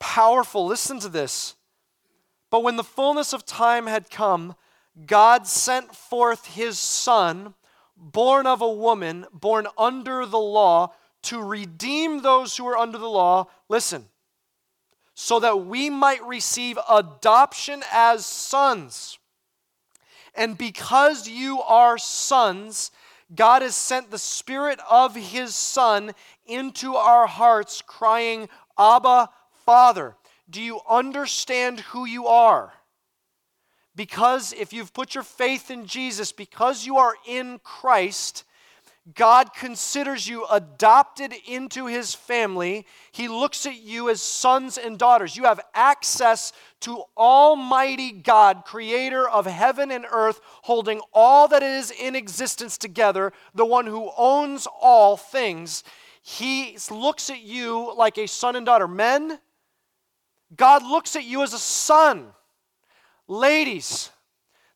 Powerful. 0.00 0.66
Listen 0.66 0.98
to 1.00 1.08
this. 1.08 1.54
But 2.50 2.64
when 2.64 2.76
the 2.76 2.84
fullness 2.84 3.32
of 3.32 3.46
time 3.46 3.86
had 3.86 4.10
come, 4.10 4.56
God 5.06 5.46
sent 5.46 5.94
forth 5.94 6.46
his 6.46 6.78
Son, 6.78 7.54
born 7.96 8.46
of 8.46 8.60
a 8.60 8.70
woman, 8.70 9.26
born 9.32 9.68
under 9.78 10.26
the 10.26 10.38
law, 10.38 10.92
to 11.22 11.42
redeem 11.42 12.22
those 12.22 12.56
who 12.56 12.66
are 12.66 12.76
under 12.76 12.98
the 12.98 13.08
law. 13.08 13.46
Listen, 13.68 14.06
so 15.14 15.38
that 15.40 15.64
we 15.64 15.90
might 15.90 16.22
receive 16.24 16.78
adoption 16.90 17.82
as 17.92 18.26
sons. 18.26 19.18
And 20.34 20.58
because 20.58 21.28
you 21.28 21.62
are 21.62 21.98
sons, 21.98 22.90
God 23.34 23.62
has 23.62 23.74
sent 23.74 24.10
the 24.10 24.18
Spirit 24.18 24.78
of 24.90 25.14
His 25.14 25.54
Son 25.54 26.12
into 26.46 26.94
our 26.94 27.26
hearts, 27.26 27.82
crying, 27.82 28.48
Abba, 28.78 29.30
Father. 29.64 30.16
Do 30.48 30.60
you 30.60 30.80
understand 30.88 31.80
who 31.80 32.04
you 32.04 32.26
are? 32.26 32.72
Because 33.96 34.52
if 34.52 34.72
you've 34.72 34.92
put 34.92 35.14
your 35.14 35.24
faith 35.24 35.70
in 35.70 35.86
Jesus, 35.86 36.32
because 36.32 36.84
you 36.84 36.96
are 36.98 37.14
in 37.26 37.60
Christ, 37.62 38.44
God 39.12 39.52
considers 39.52 40.26
you 40.26 40.46
adopted 40.50 41.34
into 41.46 41.86
his 41.86 42.14
family. 42.14 42.86
He 43.12 43.28
looks 43.28 43.66
at 43.66 43.82
you 43.82 44.08
as 44.08 44.22
sons 44.22 44.78
and 44.78 44.98
daughters. 44.98 45.36
You 45.36 45.44
have 45.44 45.60
access 45.74 46.54
to 46.80 47.02
Almighty 47.14 48.12
God, 48.12 48.64
creator 48.64 49.28
of 49.28 49.44
heaven 49.44 49.90
and 49.90 50.06
earth, 50.10 50.40
holding 50.62 51.02
all 51.12 51.48
that 51.48 51.62
is 51.62 51.90
in 51.90 52.16
existence 52.16 52.78
together, 52.78 53.34
the 53.54 53.66
one 53.66 53.86
who 53.86 54.10
owns 54.16 54.66
all 54.80 55.18
things. 55.18 55.84
He 56.22 56.78
looks 56.90 57.28
at 57.28 57.42
you 57.42 57.94
like 57.94 58.16
a 58.16 58.26
son 58.26 58.56
and 58.56 58.64
daughter. 58.64 58.88
Men, 58.88 59.38
God 60.56 60.82
looks 60.82 61.14
at 61.14 61.24
you 61.24 61.42
as 61.42 61.52
a 61.52 61.58
son. 61.58 62.28
Ladies, 63.28 64.08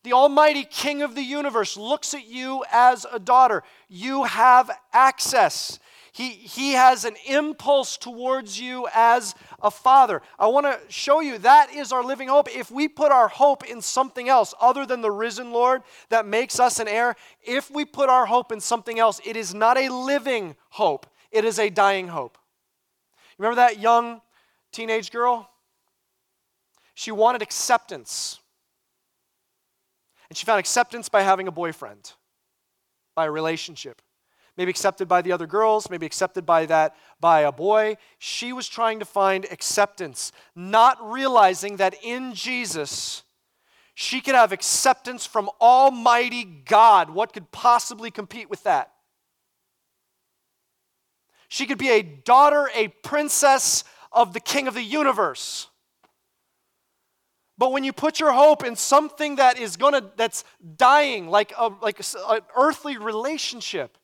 the 0.09 0.15
Almighty 0.15 0.65
King 0.65 1.03
of 1.03 1.15
the 1.15 1.23
universe 1.23 1.77
looks 1.77 2.15
at 2.15 2.27
you 2.27 2.65
as 2.73 3.05
a 3.13 3.19
daughter. 3.19 3.63
You 3.91 4.25
have 4.25 4.71
access. 4.91 5.79
He, 6.13 6.31
he 6.31 6.73
has 6.73 7.05
an 7.05 7.15
impulse 7.27 7.99
towards 7.99 8.59
you 8.59 8.89
as 8.95 9.35
a 9.61 9.71
father. 9.71 10.23
I 10.39 10.47
want 10.47 10.65
to 10.65 10.81
show 10.91 11.21
you 11.21 11.37
that 11.41 11.75
is 11.75 11.93
our 11.93 12.03
living 12.03 12.29
hope. 12.29 12.49
If 12.49 12.71
we 12.71 12.89
put 12.89 13.13
our 13.13 13.29
hope 13.29 13.67
in 13.67 13.83
something 13.83 14.31
else 14.31 14.55
other 14.59 14.87
than 14.87 15.03
the 15.03 15.11
risen 15.11 15.53
Lord 15.53 15.83
that 16.09 16.25
makes 16.25 16.59
us 16.59 16.81
an 16.81 16.89
heir, 16.89 17.15
if 17.43 17.71
we 17.71 17.85
put 17.85 18.09
our 18.09 18.25
hope 18.25 18.51
in 18.51 18.61
something 18.61 18.99
else, 18.99 19.21
it 19.27 19.37
is 19.37 19.55
not 19.55 19.77
a 19.77 19.93
living 19.93 20.57
hope, 20.71 21.07
it 21.31 21.45
is 21.45 21.59
a 21.59 21.69
dying 21.69 22.09
hope. 22.09 22.39
Remember 23.37 23.57
that 23.57 23.79
young 23.79 24.23
teenage 24.73 25.13
girl? 25.13 25.51
She 26.95 27.11
wanted 27.11 27.43
acceptance. 27.43 28.41
And 30.29 30.37
she 30.37 30.45
found 30.45 30.61
acceptance 30.61 31.09
by 31.09 31.23
having 31.23 31.49
a 31.49 31.53
boyfriend, 31.53 32.13
by 33.15 33.27
a 33.27 33.31
relationship. 33.31 34.03
Maybe 34.57 34.71
accepted 34.71 35.07
by 35.07 35.23
the 35.23 35.31
other 35.31 35.47
girls, 35.47 35.89
maybe 35.89 36.05
accepted 36.05 36.45
by 36.45 36.67
that 36.67 36.97
by 37.21 37.41
a 37.41 37.53
boy. 37.53 37.97
She 38.19 38.53
was 38.53 38.67
trying 38.67 38.99
to 38.99 39.05
find 39.05 39.47
acceptance, 39.53 40.33
not 40.57 40.99
realizing 41.01 41.77
that 41.77 41.95
in 42.03 42.35
Jesus 42.35 43.23
she 43.95 44.21
could 44.21 44.35
have 44.35 44.53
acceptance 44.53 45.27
from 45.27 45.49
Almighty 45.61 46.45
God. 46.45 47.11
What 47.11 47.33
could 47.33 47.51
possibly 47.51 48.11
compete 48.11 48.51
with 48.51 48.63
that? 48.65 48.93
She 51.49 51.67
could 51.67 51.79
be 51.79 51.91
a 51.91 52.03
daughter, 52.03 52.69
a 52.75 52.89
princess 52.89 53.85
of 54.13 54.35
the 54.35 54.41
King 54.41 54.69
of 54.69 54.75
the 54.75 54.83
universe. 54.83 55.68
But 57.59 57.73
when 57.73 57.83
you 57.83 57.93
put 57.93 58.21
your 58.21 58.33
hope 58.33 58.65
in 58.65 58.77
something 58.77 59.37
that 59.37 59.59
is 59.59 59.77
gonna 59.77 60.11
that's 60.17 60.45
dying, 60.77 61.29
like 61.29 61.53
a, 61.59 61.73
like 61.83 62.01
an 62.29 62.41
earthly 62.57 62.97
relationship, 62.97 63.99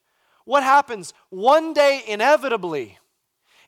what 0.45 0.65
happens? 0.65 1.15
One 1.31 1.73
day, 1.73 2.03
inevitably, 2.07 2.99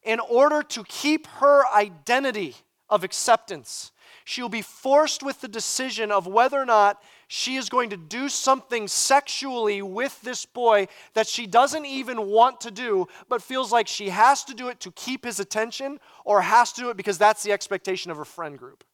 in 0.02 0.20
order 0.20 0.62
to 0.62 0.84
keep 0.84 1.26
her 1.26 1.64
identity 1.72 2.56
of 2.90 3.04
acceptance, 3.04 3.92
she'll 4.24 4.48
be 4.48 4.62
forced 4.62 5.22
with 5.22 5.40
the 5.40 5.48
decision 5.48 6.10
of 6.10 6.26
whether 6.26 6.60
or 6.60 6.66
not 6.66 7.00
she 7.28 7.56
is 7.56 7.68
going 7.68 7.90
to 7.90 7.96
do 7.96 8.28
something 8.28 8.86
sexually 8.88 9.82
with 9.82 10.20
this 10.22 10.46
boy 10.46 10.86
that 11.14 11.26
she 11.26 11.46
doesn't 11.46 11.86
even 11.86 12.26
want 12.26 12.60
to 12.60 12.70
do, 12.70 13.06
but 13.28 13.42
feels 13.42 13.72
like 13.72 13.88
she 13.88 14.10
has 14.10 14.44
to 14.44 14.54
do 14.54 14.68
it 14.68 14.80
to 14.80 14.90
keep 14.92 15.24
his 15.24 15.40
attention 15.40 15.98
or 16.24 16.42
has 16.42 16.72
to 16.72 16.82
do 16.82 16.90
it 16.90 16.96
because 16.96 17.18
that's 17.18 17.42
the 17.42 17.52
expectation 17.52 18.10
of 18.10 18.16
her 18.16 18.24
friend 18.24 18.58
group. 18.58 18.84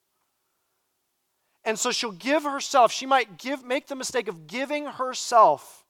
And 1.64 1.78
so 1.78 1.92
she'll 1.92 2.10
give 2.12 2.42
herself, 2.42 2.92
she 2.92 3.06
might 3.06 3.38
give, 3.38 3.64
make 3.64 3.86
the 3.86 3.94
mistake 3.94 4.28
of 4.28 4.46
giving 4.46 4.86
herself, 4.86 5.84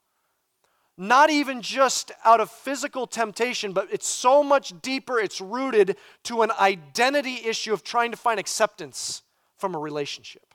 not 0.99 1.31
even 1.31 1.63
just 1.63 2.13
out 2.25 2.41
of 2.41 2.51
physical 2.51 3.07
temptation, 3.07 3.73
but 3.73 3.89
it's 3.91 4.07
so 4.07 4.43
much 4.43 4.75
deeper, 4.83 5.19
it's 5.19 5.41
rooted 5.41 5.97
to 6.25 6.43
an 6.43 6.51
identity 6.61 7.47
issue 7.47 7.73
of 7.73 7.83
trying 7.83 8.11
to 8.11 8.19
find 8.19 8.39
acceptance 8.39 9.23
from 9.57 9.75
a 9.75 9.79
relationship. 9.79 10.55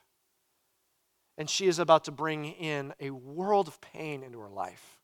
And 1.36 1.50
she 1.50 1.66
is 1.66 1.78
about 1.78 2.04
to 2.04 2.12
bring 2.12 2.44
in 2.44 2.94
a 3.00 3.10
world 3.10 3.68
of 3.68 3.80
pain 3.80 4.22
into 4.22 4.38
her 4.38 4.48
life 4.48 4.98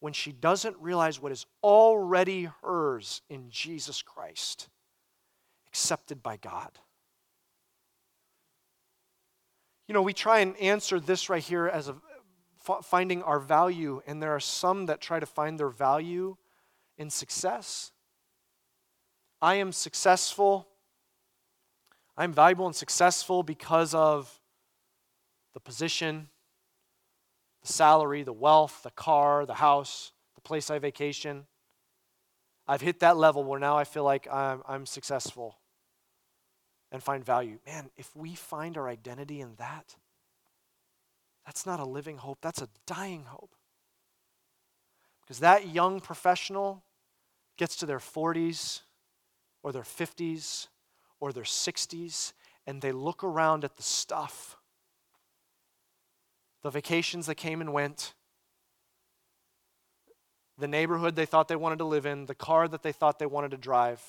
when 0.00 0.12
she 0.12 0.32
doesn't 0.32 0.76
realize 0.80 1.20
what 1.20 1.32
is 1.32 1.46
already 1.62 2.48
hers 2.62 3.22
in 3.30 3.48
Jesus 3.48 4.02
Christ, 4.02 4.68
accepted 5.68 6.22
by 6.22 6.36
God. 6.36 6.78
You 9.86 9.92
know, 9.92 10.02
we 10.02 10.14
try 10.14 10.40
and 10.40 10.56
answer 10.56 10.98
this 10.98 11.28
right 11.28 11.42
here 11.42 11.66
as 11.66 11.88
a, 11.88 11.96
finding 12.82 13.22
our 13.22 13.38
value, 13.38 14.00
and 14.06 14.22
there 14.22 14.32
are 14.32 14.40
some 14.40 14.86
that 14.86 15.00
try 15.00 15.20
to 15.20 15.26
find 15.26 15.60
their 15.60 15.68
value 15.68 16.36
in 16.96 17.10
success. 17.10 17.92
I 19.42 19.56
am 19.56 19.72
successful. 19.72 20.68
I'm 22.16 22.32
valuable 22.32 22.66
and 22.66 22.74
successful 22.74 23.42
because 23.42 23.94
of 23.94 24.40
the 25.52 25.60
position, 25.60 26.28
the 27.60 27.72
salary, 27.72 28.22
the 28.22 28.32
wealth, 28.32 28.82
the 28.82 28.90
car, 28.90 29.44
the 29.44 29.54
house, 29.54 30.12
the 30.34 30.40
place 30.40 30.70
I 30.70 30.78
vacation. 30.78 31.46
I've 32.66 32.80
hit 32.80 33.00
that 33.00 33.18
level 33.18 33.44
where 33.44 33.60
now 33.60 33.76
I 33.76 33.84
feel 33.84 34.04
like 34.04 34.26
I'm, 34.32 34.62
I'm 34.66 34.86
successful 34.86 35.58
and 36.94 37.02
find 37.02 37.24
value. 37.24 37.58
Man, 37.66 37.90
if 37.96 38.14
we 38.14 38.36
find 38.36 38.78
our 38.78 38.88
identity 38.88 39.40
in 39.40 39.56
that, 39.56 39.96
that's 41.44 41.66
not 41.66 41.80
a 41.80 41.84
living 41.84 42.18
hope, 42.18 42.38
that's 42.40 42.62
a 42.62 42.68
dying 42.86 43.24
hope. 43.24 43.56
Because 45.20 45.40
that 45.40 45.66
young 45.74 45.98
professional 45.98 46.84
gets 47.58 47.74
to 47.76 47.86
their 47.86 47.98
40s 47.98 48.82
or 49.64 49.72
their 49.72 49.82
50s 49.82 50.68
or 51.18 51.32
their 51.32 51.42
60s 51.42 52.32
and 52.64 52.80
they 52.80 52.92
look 52.92 53.24
around 53.24 53.64
at 53.64 53.76
the 53.76 53.82
stuff 53.82 54.56
the 56.62 56.70
vacations 56.70 57.26
that 57.26 57.34
came 57.34 57.60
and 57.60 57.72
went, 57.72 58.14
the 60.56 60.68
neighborhood 60.68 61.16
they 61.16 61.26
thought 61.26 61.48
they 61.48 61.56
wanted 61.56 61.78
to 61.78 61.84
live 61.84 62.06
in, 62.06 62.24
the 62.26 62.34
car 62.34 62.68
that 62.68 62.82
they 62.82 62.92
thought 62.92 63.18
they 63.18 63.26
wanted 63.26 63.50
to 63.50 63.56
drive 63.58 64.00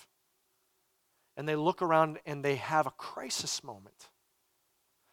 and 1.38 1.48
they 1.48 1.56
look 1.56 1.82
around 1.82 2.20
and 2.26 2.44
they 2.44 2.56
have 2.56 2.88
a 2.88 2.92
crisis 2.92 3.64
moment, 3.64 4.10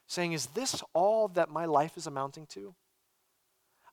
saying, 0.07 0.33
Is 0.33 0.47
this 0.47 0.83
all 0.93 1.29
that 1.29 1.51
my 1.51 1.65
life 1.65 1.97
is 1.97 2.07
amounting 2.07 2.47
to? 2.47 2.75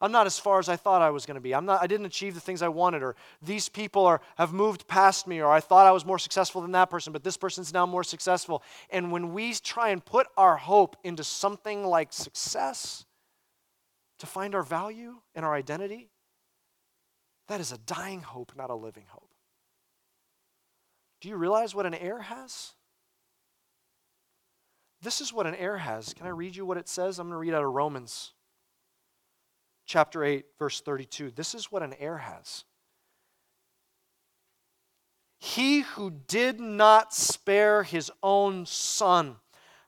I'm 0.01 0.13
not 0.13 0.27
as 0.27 0.39
far 0.39 0.59
as 0.59 0.69
I 0.69 0.77
thought 0.77 1.01
I 1.01 1.09
was 1.09 1.25
going 1.25 1.35
to 1.35 1.41
be. 1.41 1.53
I'm 1.53 1.65
not, 1.65 1.81
I 1.81 1.87
didn't 1.87 2.05
achieve 2.05 2.33
the 2.33 2.39
things 2.39 2.61
I 2.61 2.69
wanted, 2.69 3.03
or 3.03 3.17
these 3.41 3.67
people 3.67 4.05
are, 4.05 4.21
have 4.37 4.53
moved 4.53 4.87
past 4.87 5.27
me, 5.27 5.41
or 5.41 5.51
I 5.51 5.59
thought 5.59 5.85
I 5.85 5.91
was 5.91 6.05
more 6.05 6.19
successful 6.19 6.61
than 6.61 6.71
that 6.71 6.89
person, 6.89 7.11
but 7.11 7.23
this 7.23 7.35
person's 7.35 7.73
now 7.73 7.85
more 7.85 8.05
successful. 8.05 8.63
And 8.89 9.11
when 9.11 9.33
we 9.33 9.53
try 9.55 9.89
and 9.89 10.03
put 10.03 10.27
our 10.37 10.55
hope 10.55 10.95
into 11.03 11.23
something 11.25 11.83
like 11.83 12.13
success 12.13 13.05
to 14.19 14.25
find 14.25 14.55
our 14.55 14.63
value 14.63 15.15
and 15.35 15.43
our 15.43 15.53
identity, 15.53 16.09
that 17.49 17.59
is 17.59 17.73
a 17.73 17.77
dying 17.79 18.21
hope, 18.21 18.53
not 18.55 18.69
a 18.69 18.75
living 18.75 19.05
hope. 19.09 19.28
Do 21.21 21.29
you 21.29 21.35
realize 21.35 21.75
what 21.75 21.85
an 21.85 21.93
heir 21.93 22.21
has? 22.21 22.73
This 25.01 25.21
is 25.21 25.33
what 25.33 25.47
an 25.47 25.55
heir 25.55 25.77
has. 25.77 26.13
Can 26.13 26.27
I 26.27 26.31
read 26.31 26.55
you 26.55 26.65
what 26.65 26.77
it 26.77 26.89
says? 26.89 27.19
I'm 27.19 27.27
going 27.27 27.35
to 27.35 27.39
read 27.39 27.53
out 27.53 27.63
of 27.63 27.71
Romans 27.71 28.33
chapter 29.85 30.23
8, 30.23 30.45
verse 30.59 30.81
32. 30.81 31.31
This 31.31 31.55
is 31.55 31.71
what 31.71 31.83
an 31.83 31.95
heir 31.99 32.17
has. 32.17 32.63
He 35.39 35.81
who 35.81 36.11
did 36.11 36.59
not 36.59 37.13
spare 37.13 37.83
his 37.83 38.11
own 38.21 38.65
son, 38.65 39.37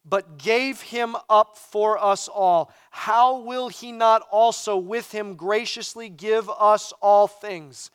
but 0.06 0.38
gave 0.38 0.82
him 0.82 1.16
up 1.30 1.58
for 1.58 2.04
us 2.04 2.28
all, 2.28 2.74
how 2.90 3.42
will 3.42 3.68
he 3.68 3.92
not 3.92 4.24
also 4.32 4.78
with 4.78 5.12
him 5.12 5.36
graciously 5.36 6.10
give 6.10 6.50
us 6.50 6.94
all 7.02 7.28
things? 7.28 7.92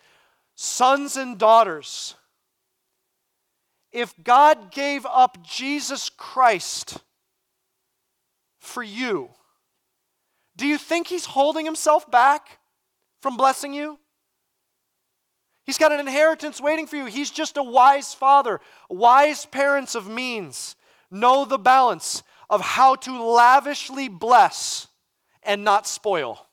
Sons 0.55 1.17
and 1.17 1.39
daughters 1.39 2.15
if 3.93 4.15
God 4.23 4.71
gave 4.71 5.07
up 5.07 5.45
Jesus 5.47 6.11
Christ 6.11 6.99
for 8.59 8.83
you, 8.83 9.31
do 10.57 10.67
you 10.67 10.79
think 10.79 11.07
He's 11.07 11.27
holding 11.27 11.65
Himself 11.65 12.11
back 12.11 12.59
from 13.21 13.37
blessing 13.37 13.73
you? 13.73 13.99
He's 15.65 15.79
got 15.79 15.93
an 15.93 16.01
inheritance 16.01 16.61
waiting 16.61 16.87
for 16.87 16.97
you. 16.97 17.07
He's 17.07 17.31
just 17.31 17.57
a 17.57 17.63
wise 17.63 18.15
father. 18.15 18.61
Wise 18.89 19.47
parents 19.47 19.97
of 19.97 20.09
means 20.09 20.77
know 21.11 21.45
the 21.45 21.59
balance 21.59 22.23
of 22.49 22.61
how 22.61 22.95
to 22.95 23.23
lavishly 23.23 24.09
bless 24.09 24.87
and 25.43 25.65
not 25.65 25.87
spoil. 25.87 26.46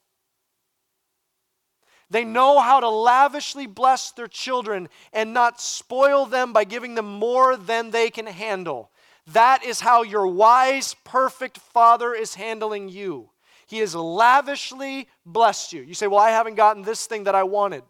They 2.13 2.23
know 2.23 2.59
how 2.59 2.79
to 2.79 2.89
lavishly 2.89 3.65
bless 3.65 4.11
their 4.11 4.27
children 4.27 4.87
and 5.13 5.33
not 5.33 5.59
spoil 5.59 6.27
them 6.27 6.53
by 6.53 6.63
giving 6.63 6.93
them 6.93 7.07
more 7.07 7.57
than 7.57 7.89
they 7.89 8.11
can 8.11 8.27
handle. 8.27 8.91
That 9.25 9.63
is 9.63 9.79
how 9.79 10.03
your 10.03 10.27
wise, 10.27 10.95
perfect 11.05 11.57
Father 11.57 12.13
is 12.13 12.35
handling 12.35 12.89
you. 12.89 13.31
He 13.65 13.79
has 13.79 13.95
lavishly 13.95 15.07
blessed 15.25 15.73
you. 15.73 15.81
You 15.81 15.95
say, 15.95 16.05
Well, 16.05 16.19
I 16.19 16.29
haven't 16.29 16.53
gotten 16.53 16.83
this 16.83 17.07
thing 17.07 17.23
that 17.23 17.33
I 17.33 17.41
wanted. 17.45 17.81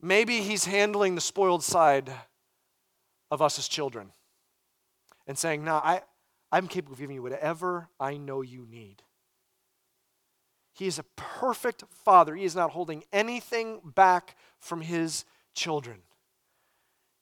Maybe 0.00 0.40
He's 0.40 0.64
handling 0.64 1.16
the 1.16 1.20
spoiled 1.20 1.64
side 1.64 2.12
of 3.28 3.42
us 3.42 3.58
as 3.58 3.66
children 3.66 4.12
and 5.26 5.36
saying, 5.36 5.64
No, 5.64 5.74
I, 5.74 6.02
I'm 6.52 6.68
capable 6.68 6.92
of 6.92 7.00
giving 7.00 7.16
you 7.16 7.22
whatever 7.22 7.88
I 7.98 8.18
know 8.18 8.40
you 8.40 8.68
need. 8.70 9.02
He 10.72 10.86
is 10.86 10.98
a 10.98 11.04
perfect 11.16 11.84
father. 11.90 12.34
He 12.34 12.44
is 12.44 12.56
not 12.56 12.70
holding 12.70 13.04
anything 13.12 13.80
back 13.84 14.36
from 14.58 14.80
his 14.80 15.24
children. 15.54 15.98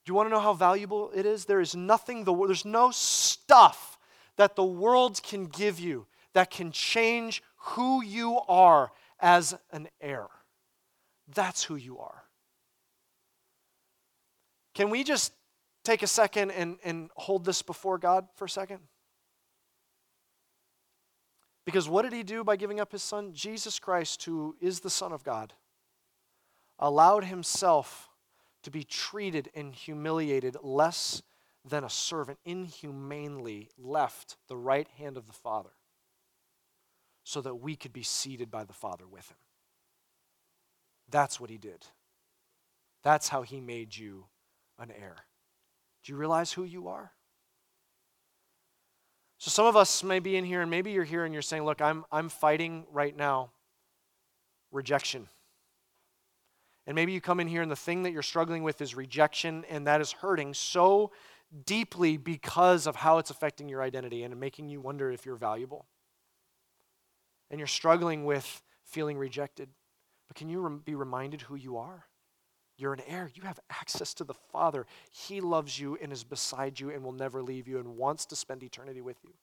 Do 0.05 0.11
you 0.11 0.14
want 0.14 0.28
to 0.28 0.30
know 0.30 0.40
how 0.40 0.55
valuable 0.55 1.11
it 1.14 1.26
is? 1.26 1.44
There 1.44 1.61
is 1.61 1.74
nothing, 1.74 2.24
the, 2.24 2.34
there's 2.34 2.64
no 2.64 2.90
stuff 2.90 3.98
that 4.36 4.57
the 4.57 4.64
world 4.64 5.22
can 5.22 5.46
give 5.46 5.78
you 5.78 6.07
that 6.32 6.51
can 6.51 6.70
change 6.72 7.42
who 7.57 8.03
you 8.03 8.40
are 8.48 8.92
as 9.18 9.55
an 9.72 9.88
heir. 10.01 10.26
That's 11.34 11.64
who 11.64 11.76
you 11.76 11.98
are. 11.98 12.24
Can 14.74 14.90
we 14.90 15.05
just 15.05 15.32
take 15.84 16.03
a 16.03 16.07
second 16.07 16.53
and, 16.53 16.78
and 16.84 17.11
hold 17.16 17.44
this 17.44 17.62
before 17.62 17.98
God 17.98 18.26
for 18.36 18.46
a 18.46 18.48
second? 18.48 18.80
Because 21.64 21.88
what 21.88 22.02
did 22.02 22.12
he 22.12 22.22
do 22.22 22.42
by 22.42 22.56
giving 22.56 22.80
up 22.80 22.92
his 22.92 23.02
son? 23.02 23.32
Jesus 23.32 23.78
Christ, 23.78 24.24
who 24.24 24.56
is 24.61 24.80
the 24.80 24.90
Son 24.90 25.12
of 25.12 25.22
God, 25.22 25.52
allowed 26.78 27.24
himself 27.24 28.08
to 28.62 28.70
be 28.70 28.84
treated 28.84 29.50
and 29.54 29.74
humiliated 29.74 30.56
less 30.62 31.22
than 31.68 31.84
a 31.84 31.90
servant, 31.90 32.38
inhumanely 32.44 33.68
left 33.78 34.36
the 34.48 34.56
right 34.56 34.88
hand 34.98 35.16
of 35.16 35.26
the 35.26 35.32
Father 35.32 35.70
so 37.24 37.40
that 37.42 37.56
we 37.56 37.76
could 37.76 37.92
be 37.92 38.02
seated 38.02 38.50
by 38.50 38.64
the 38.64 38.72
Father 38.72 39.06
with 39.06 39.28
him. 39.28 39.36
That's 41.11 41.38
what 41.38 41.50
he 41.50 41.58
did. 41.58 41.86
That's 43.02 43.28
how 43.28 43.42
he 43.42 43.61
made 43.61 43.96
you 43.96 44.26
an 44.78 44.90
heir. 44.90 45.16
Do 46.02 46.12
you 46.12 46.18
realize 46.18 46.52
who 46.52 46.64
you 46.64 46.88
are? 46.88 47.12
So 49.41 49.51
some 49.51 49.64
of 49.64 49.74
us 49.74 50.05
may 50.05 50.18
be 50.18 50.36
in 50.36 50.45
here, 50.45 50.61
and 50.61 50.70
maybe 50.70 50.93
you're 50.93 51.03
here 51.03 51.24
and 51.24 51.32
you're 51.32 51.41
saying, 51.41 51.64
Look, 51.64 51.80
I'm, 51.80 52.05
I'm 52.12 52.28
fighting 52.28 52.84
right 52.93 53.16
now 53.16 53.51
rejection. 54.70 55.28
And 56.86 56.95
maybe 56.95 57.12
you 57.12 57.22
come 57.22 57.41
in 57.41 57.49
here 57.49 57.62
and 57.62 57.70
the 57.70 57.76
thing 57.76 58.03
that 58.03 58.12
you're 58.12 58.22
struggling 58.22 58.62
with 58.62 58.82
is 58.82 58.95
rejection, 58.95 59.64
and 59.70 59.86
that 59.86 60.03
is 60.03 60.12
hurting 60.12 60.53
so 60.53 61.11
deeply 61.64 62.18
because 62.18 62.86
of 62.86 62.97
how 62.97 63.16
it's 63.16 63.30
affecting 63.30 63.66
your 63.66 63.82
identity 63.82 64.24
and 64.24 64.38
making 64.38 64.68
you 64.68 64.78
wonder 64.78 65.11
if 65.11 65.24
you're 65.24 65.36
valuable. 65.36 65.86
And 67.51 67.59
you're 67.59 67.66
struggling 67.66 68.26
with 68.26 68.62
feeling 68.84 69.16
rejected. 69.16 69.70
But 70.28 70.36
can 70.36 70.51
you 70.51 70.82
be 70.84 70.95
reminded 70.95 71.41
who 71.41 71.55
you 71.55 71.78
are? 71.78 72.05
You're 72.81 72.95
an 72.95 73.03
heir. 73.07 73.31
You 73.35 73.43
have 73.43 73.61
access 73.68 74.14
to 74.14 74.24
the 74.24 74.35
Father. 74.53 74.87
He 75.11 75.43
loves 75.43 75.78
you 75.78 75.99
and 76.01 76.11
is 76.12 76.24
beside 76.24 76.81
you 76.81 76.91
and 76.91 77.05
will 77.05 77.12
never 77.12 77.43
leave 77.43 77.68
you 77.68 77.78
and 77.78 77.97
wants 77.97 78.24
to 78.26 78.37
spend 78.37 78.62
eternity 78.62 79.03
with 79.03 79.18
you. 79.22 79.35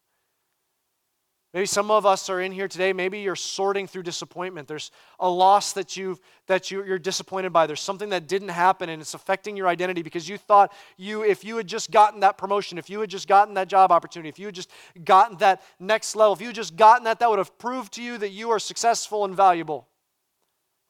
Maybe 1.53 1.67
some 1.67 1.91
of 1.91 2.05
us 2.05 2.29
are 2.29 2.41
in 2.41 2.51
here 2.51 2.67
today. 2.67 2.93
Maybe 2.93 3.19
you're 3.19 3.35
sorting 3.35 3.87
through 3.87 4.03
disappointment. 4.03 4.67
There's 4.67 4.91
a 5.19 5.29
loss 5.29 5.73
that, 5.73 5.95
you've, 5.95 6.19
that 6.47 6.71
you, 6.71 6.83
you're 6.83 6.99
disappointed 6.99 7.53
by. 7.53 7.67
There's 7.67 7.79
something 7.79 8.09
that 8.09 8.27
didn't 8.27 8.49
happen 8.49 8.89
and 8.89 9.01
it's 9.01 9.13
affecting 9.13 9.55
your 9.55 9.67
identity 9.67 10.01
because 10.01 10.27
you 10.27 10.37
thought 10.37 10.73
you, 10.97 11.23
if 11.23 11.45
you 11.45 11.57
had 11.57 11.67
just 11.67 11.89
gotten 11.89 12.19
that 12.21 12.37
promotion, 12.37 12.77
if 12.77 12.89
you 12.89 12.99
had 12.99 13.09
just 13.09 13.27
gotten 13.27 13.53
that 13.53 13.69
job 13.69 13.91
opportunity, 13.91 14.29
if 14.29 14.39
you 14.39 14.47
had 14.47 14.55
just 14.55 14.69
gotten 15.05 15.37
that 15.37 15.61
next 15.79 16.15
level, 16.15 16.33
if 16.33 16.41
you 16.41 16.47
had 16.47 16.55
just 16.55 16.75
gotten 16.75 17.05
that, 17.05 17.19
that 17.19 17.29
would 17.29 17.39
have 17.39 17.57
proved 17.57 17.93
to 17.93 18.03
you 18.03 18.17
that 18.17 18.31
you 18.31 18.49
are 18.49 18.59
successful 18.59 19.23
and 19.23 19.35
valuable. 19.35 19.87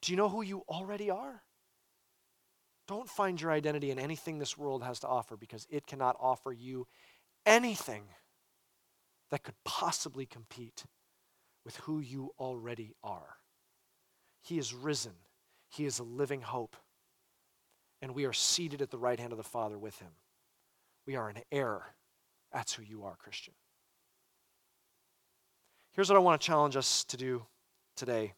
Do 0.01 0.11
you 0.11 0.17
know 0.17 0.29
who 0.29 0.41
you 0.41 0.63
already 0.69 1.09
are? 1.09 1.43
Don't 2.87 3.09
find 3.09 3.39
your 3.39 3.51
identity 3.51 3.91
in 3.91 3.99
anything 3.99 4.39
this 4.39 4.57
world 4.57 4.83
has 4.83 4.99
to 5.01 5.07
offer 5.07 5.35
because 5.35 5.67
it 5.69 5.85
cannot 5.85 6.15
offer 6.19 6.53
you 6.53 6.87
anything 7.45 8.03
that 9.29 9.43
could 9.43 9.55
possibly 9.65 10.25
compete 10.25 10.85
with 11.65 11.75
who 11.77 11.99
you 11.99 12.31
already 12.39 12.93
are. 13.03 13.35
He 14.41 14.57
is 14.57 14.73
risen, 14.73 15.13
He 15.69 15.85
is 15.85 15.99
a 15.99 16.03
living 16.03 16.41
hope, 16.41 16.77
and 18.01 18.15
we 18.15 18.25
are 18.25 18.33
seated 18.33 18.81
at 18.81 18.89
the 18.89 18.97
right 18.97 19.19
hand 19.19 19.33
of 19.33 19.37
the 19.37 19.43
Father 19.43 19.77
with 19.77 19.99
Him. 19.99 20.11
We 21.05 21.17
are 21.17 21.27
an 21.27 21.39
heir. 21.51 21.81
That's 22.53 22.73
who 22.73 22.83
you 22.83 23.03
are, 23.03 23.17
Christian. 23.17 23.53
Here's 25.91 26.09
what 26.09 26.15
I 26.15 26.19
want 26.19 26.39
to 26.39 26.45
challenge 26.45 26.77
us 26.77 27.03
to 27.05 27.17
do 27.17 27.45
today. 27.97 28.33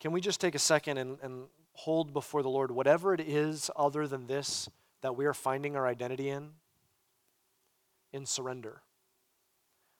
Can 0.00 0.10
we 0.10 0.20
just 0.20 0.40
take 0.40 0.54
a 0.54 0.58
second 0.58 0.98
and, 0.98 1.18
and 1.22 1.44
hold 1.76 2.12
before 2.12 2.42
the 2.42 2.48
Lord 2.48 2.70
whatever 2.70 3.12
it 3.12 3.20
is 3.20 3.70
other 3.76 4.06
than 4.06 4.26
this 4.26 4.68
that 5.02 5.16
we 5.16 5.26
are 5.26 5.34
finding 5.34 5.76
our 5.76 5.86
identity 5.86 6.30
in, 6.30 6.50
in 8.12 8.26
surrender. 8.26 8.82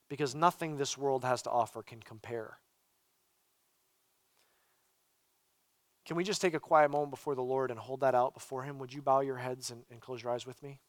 Because 0.08 0.34
nothing 0.34 0.76
this 0.76 0.96
world 0.96 1.24
has 1.24 1.42
to 1.42 1.50
offer 1.50 1.82
can 1.82 2.00
compare. 2.00 2.58
Can 6.06 6.16
we 6.16 6.24
just 6.24 6.40
take 6.40 6.54
a 6.54 6.60
quiet 6.60 6.90
moment 6.90 7.10
before 7.10 7.34
the 7.34 7.42
Lord 7.42 7.70
and 7.70 7.78
hold 7.78 8.00
that 8.00 8.14
out 8.14 8.32
before 8.32 8.62
Him? 8.62 8.78
Would 8.78 8.94
you 8.94 9.02
bow 9.02 9.20
your 9.20 9.36
heads 9.36 9.70
and, 9.70 9.82
and 9.90 10.00
close 10.00 10.22
your 10.22 10.32
eyes 10.32 10.46
with 10.46 10.62
me? 10.62 10.80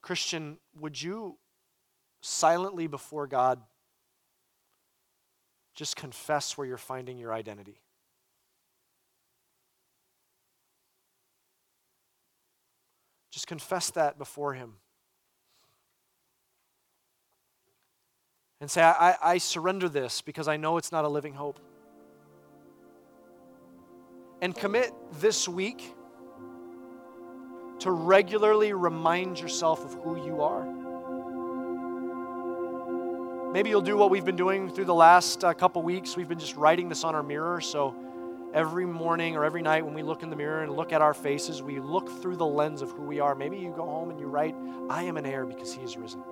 Christian, 0.00 0.58
would 0.78 1.00
you 1.00 1.38
silently 2.20 2.86
before 2.86 3.26
God 3.26 3.60
just 5.74 5.96
confess 5.96 6.56
where 6.56 6.66
you're 6.66 6.76
finding 6.76 7.18
your 7.18 7.32
identity. 7.32 7.80
Just 13.30 13.46
confess 13.46 13.90
that 13.90 14.18
before 14.18 14.52
Him. 14.52 14.74
And 18.60 18.70
say, 18.70 18.82
I, 18.82 19.16
I 19.20 19.38
surrender 19.38 19.88
this 19.88 20.20
because 20.20 20.46
I 20.46 20.56
know 20.56 20.76
it's 20.76 20.92
not 20.92 21.04
a 21.04 21.08
living 21.08 21.34
hope. 21.34 21.58
And 24.40 24.54
commit 24.54 24.92
this 25.20 25.48
week 25.48 25.94
to 27.80 27.90
regularly 27.90 28.72
remind 28.72 29.40
yourself 29.40 29.84
of 29.84 29.94
who 30.04 30.24
you 30.24 30.42
are. 30.42 30.81
Maybe 33.52 33.68
you'll 33.68 33.82
do 33.82 33.98
what 33.98 34.08
we've 34.08 34.24
been 34.24 34.36
doing 34.36 34.70
through 34.70 34.86
the 34.86 34.94
last 34.94 35.44
uh, 35.44 35.52
couple 35.52 35.82
weeks. 35.82 36.16
We've 36.16 36.26
been 36.28 36.38
just 36.38 36.56
writing 36.56 36.88
this 36.88 37.04
on 37.04 37.14
our 37.14 37.22
mirror. 37.22 37.60
So 37.60 37.94
every 38.54 38.86
morning 38.86 39.36
or 39.36 39.44
every 39.44 39.60
night 39.60 39.84
when 39.84 39.92
we 39.92 40.02
look 40.02 40.22
in 40.22 40.30
the 40.30 40.36
mirror 40.36 40.62
and 40.62 40.74
look 40.74 40.90
at 40.90 41.02
our 41.02 41.12
faces, 41.12 41.60
we 41.60 41.78
look 41.78 42.08
through 42.22 42.36
the 42.36 42.46
lens 42.46 42.80
of 42.80 42.90
who 42.92 43.02
we 43.02 43.20
are. 43.20 43.34
Maybe 43.34 43.58
you 43.58 43.70
go 43.76 43.84
home 43.84 44.08
and 44.08 44.18
you 44.18 44.24
write, 44.24 44.54
I 44.88 45.02
am 45.02 45.18
an 45.18 45.26
heir 45.26 45.44
because 45.44 45.74
he 45.74 45.82
is 45.82 45.98
risen. 45.98 46.22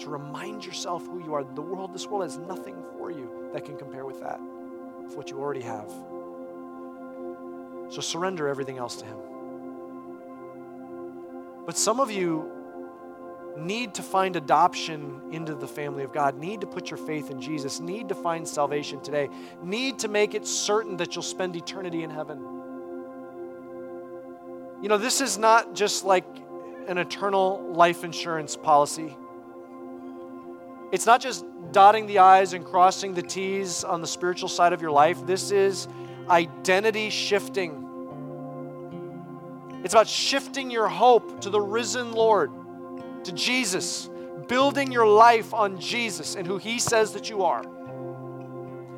To 0.00 0.10
remind 0.10 0.66
yourself 0.66 1.06
who 1.06 1.24
you 1.24 1.32
are. 1.32 1.42
The 1.42 1.62
world, 1.62 1.94
this 1.94 2.06
world 2.06 2.24
has 2.24 2.36
nothing 2.36 2.76
for 2.98 3.10
you 3.10 3.48
that 3.54 3.64
can 3.64 3.78
compare 3.78 4.04
with 4.04 4.20
that, 4.20 4.38
with 5.02 5.16
what 5.16 5.30
you 5.30 5.40
already 5.40 5.62
have. 5.62 5.90
So 7.88 8.02
surrender 8.02 8.46
everything 8.46 8.76
else 8.76 8.96
to 8.96 9.06
him. 9.06 9.16
But 11.64 11.78
some 11.78 11.98
of 11.98 12.10
you 12.10 12.57
need 13.58 13.94
to 13.94 14.02
find 14.02 14.36
adoption 14.36 15.20
into 15.32 15.54
the 15.54 15.68
family 15.68 16.04
of 16.04 16.12
God, 16.12 16.38
need 16.38 16.60
to 16.60 16.66
put 16.66 16.90
your 16.90 16.98
faith 16.98 17.30
in 17.30 17.40
Jesus, 17.40 17.80
need 17.80 18.08
to 18.08 18.14
find 18.14 18.46
salvation 18.46 19.00
today, 19.00 19.28
need 19.62 19.98
to 20.00 20.08
make 20.08 20.34
it 20.34 20.46
certain 20.46 20.96
that 20.98 21.14
you'll 21.14 21.22
spend 21.22 21.56
eternity 21.56 22.02
in 22.02 22.10
heaven. 22.10 22.38
You 24.80 24.88
know, 24.88 24.98
this 24.98 25.20
is 25.20 25.38
not 25.38 25.74
just 25.74 26.04
like 26.04 26.24
an 26.86 26.98
eternal 26.98 27.72
life 27.74 28.04
insurance 28.04 28.56
policy. 28.56 29.16
It's 30.92 31.04
not 31.04 31.20
just 31.20 31.44
dotting 31.72 32.06
the 32.06 32.20
I's 32.20 32.54
and 32.54 32.64
crossing 32.64 33.12
the 33.12 33.22
T's 33.22 33.84
on 33.84 34.00
the 34.00 34.06
spiritual 34.06 34.48
side 34.48 34.72
of 34.72 34.80
your 34.80 34.90
life. 34.90 35.26
This 35.26 35.50
is 35.50 35.86
identity 36.30 37.10
shifting. 37.10 37.84
It's 39.84 39.94
about 39.94 40.08
shifting 40.08 40.70
your 40.70 40.88
hope 40.88 41.42
to 41.42 41.50
the 41.50 41.60
risen 41.60 42.12
Lord 42.12 42.50
to 43.24 43.32
Jesus, 43.32 44.08
building 44.46 44.92
your 44.92 45.06
life 45.06 45.52
on 45.54 45.80
Jesus 45.80 46.34
and 46.34 46.46
who 46.46 46.58
He 46.58 46.78
says 46.78 47.12
that 47.12 47.28
you 47.28 47.44
are. 47.44 47.62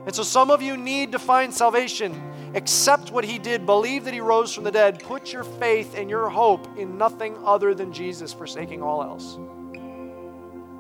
And 0.07 0.15
so 0.15 0.23
some 0.23 0.51
of 0.51 0.63
you 0.63 0.77
need 0.77 1.13
to 1.13 1.19
find 1.19 1.53
salvation. 1.53 2.21
Accept 2.55 3.13
what 3.13 3.25
He 3.25 3.39
did, 3.39 3.67
believe 3.67 4.05
that 4.05 4.15
He 4.15 4.21
rose 4.21 4.55
from 4.55 4.65
the 4.65 4.71
dead, 4.71 5.03
put 5.03 5.33
your 5.33 5.45
faith 5.45 5.97
and 5.97 6.11
your 6.11 6.29
hope 6.29 6.79
in 6.79 6.99
nothing 6.99 7.37
other 7.45 7.75
than 7.75 7.93
Jesus, 7.93 8.33
forsaking 8.33 8.83
all 8.83 9.03
else. 9.03 9.37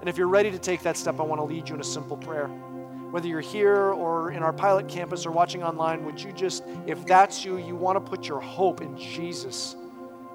And 0.00 0.08
if 0.08 0.16
you're 0.16 0.28
ready 0.28 0.50
to 0.50 0.58
take 0.58 0.82
that 0.82 0.96
step, 0.96 1.20
I 1.20 1.22
want 1.22 1.40
to 1.40 1.44
lead 1.44 1.68
you 1.68 1.74
in 1.74 1.80
a 1.80 1.84
simple 1.84 2.16
prayer. 2.16 2.46
Whether 2.46 3.28
you're 3.28 3.40
here 3.40 3.76
or 3.76 4.30
in 4.30 4.42
our 4.42 4.52
pilot 4.52 4.88
campus 4.88 5.26
or 5.26 5.32
watching 5.32 5.62
online, 5.62 6.04
would 6.04 6.20
you 6.20 6.32
just, 6.32 6.64
if 6.86 7.04
that's 7.06 7.44
you, 7.44 7.58
you 7.58 7.74
want 7.74 7.96
to 7.96 8.00
put 8.00 8.28
your 8.28 8.40
hope 8.40 8.80
in 8.80 8.96
Jesus, 8.96 9.74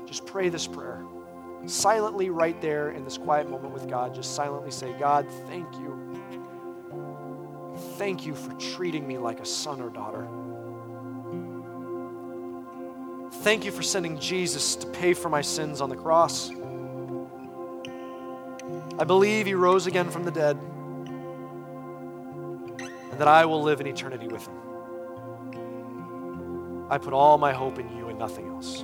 just 0.06 0.26
pray 0.26 0.49
this 0.49 0.68
prayer. 0.68 1.05
Silently, 1.66 2.30
right 2.30 2.59
there 2.61 2.91
in 2.91 3.03
this 3.03 3.18
quiet 3.18 3.49
moment 3.49 3.74
with 3.74 3.89
God, 3.89 4.13
just 4.13 4.36
silently 4.36 4.72
say, 4.72 4.93
God, 4.99 5.28
thank 5.47 5.74
you. 5.76 5.99
Thank 7.97 8.26
you 8.26 8.36
for 8.36 8.53
treating 8.53 9.07
me 9.07 9.18
like 9.18 9.39
a 9.39 9.45
son 9.45 9.82
or 9.82 9.89
daughter. 9.89 10.28
Thank 13.41 13.66
you 13.66 13.72
for 13.72 13.84
sending 13.84 14.20
Jesus 14.20 14.76
to 14.78 14.88
pay 14.88 15.13
for 15.13 15.30
my 15.30 15.41
sins 15.41 15.82
on 15.82 15.89
the 15.89 15.95
cross. 15.95 16.51
I 18.97 19.03
believe 19.03 19.45
he 19.45 19.53
rose 19.53 19.88
again 19.88 20.09
from 20.09 20.24
the 20.24 20.32
dead 20.32 20.57
and 23.11 23.20
that 23.20 23.28
I 23.28 23.45
will 23.45 23.61
live 23.61 23.82
in 23.82 23.88
eternity 23.88 24.28
with 24.28 24.47
him. 24.47 24.55
I 26.89 26.97
put 26.97 27.13
all 27.13 27.38
my 27.38 27.53
hope 27.53 27.80
in 27.80 27.89
you 27.95 28.09
and 28.09 28.20
nothing 28.20 28.47
else. 28.47 28.84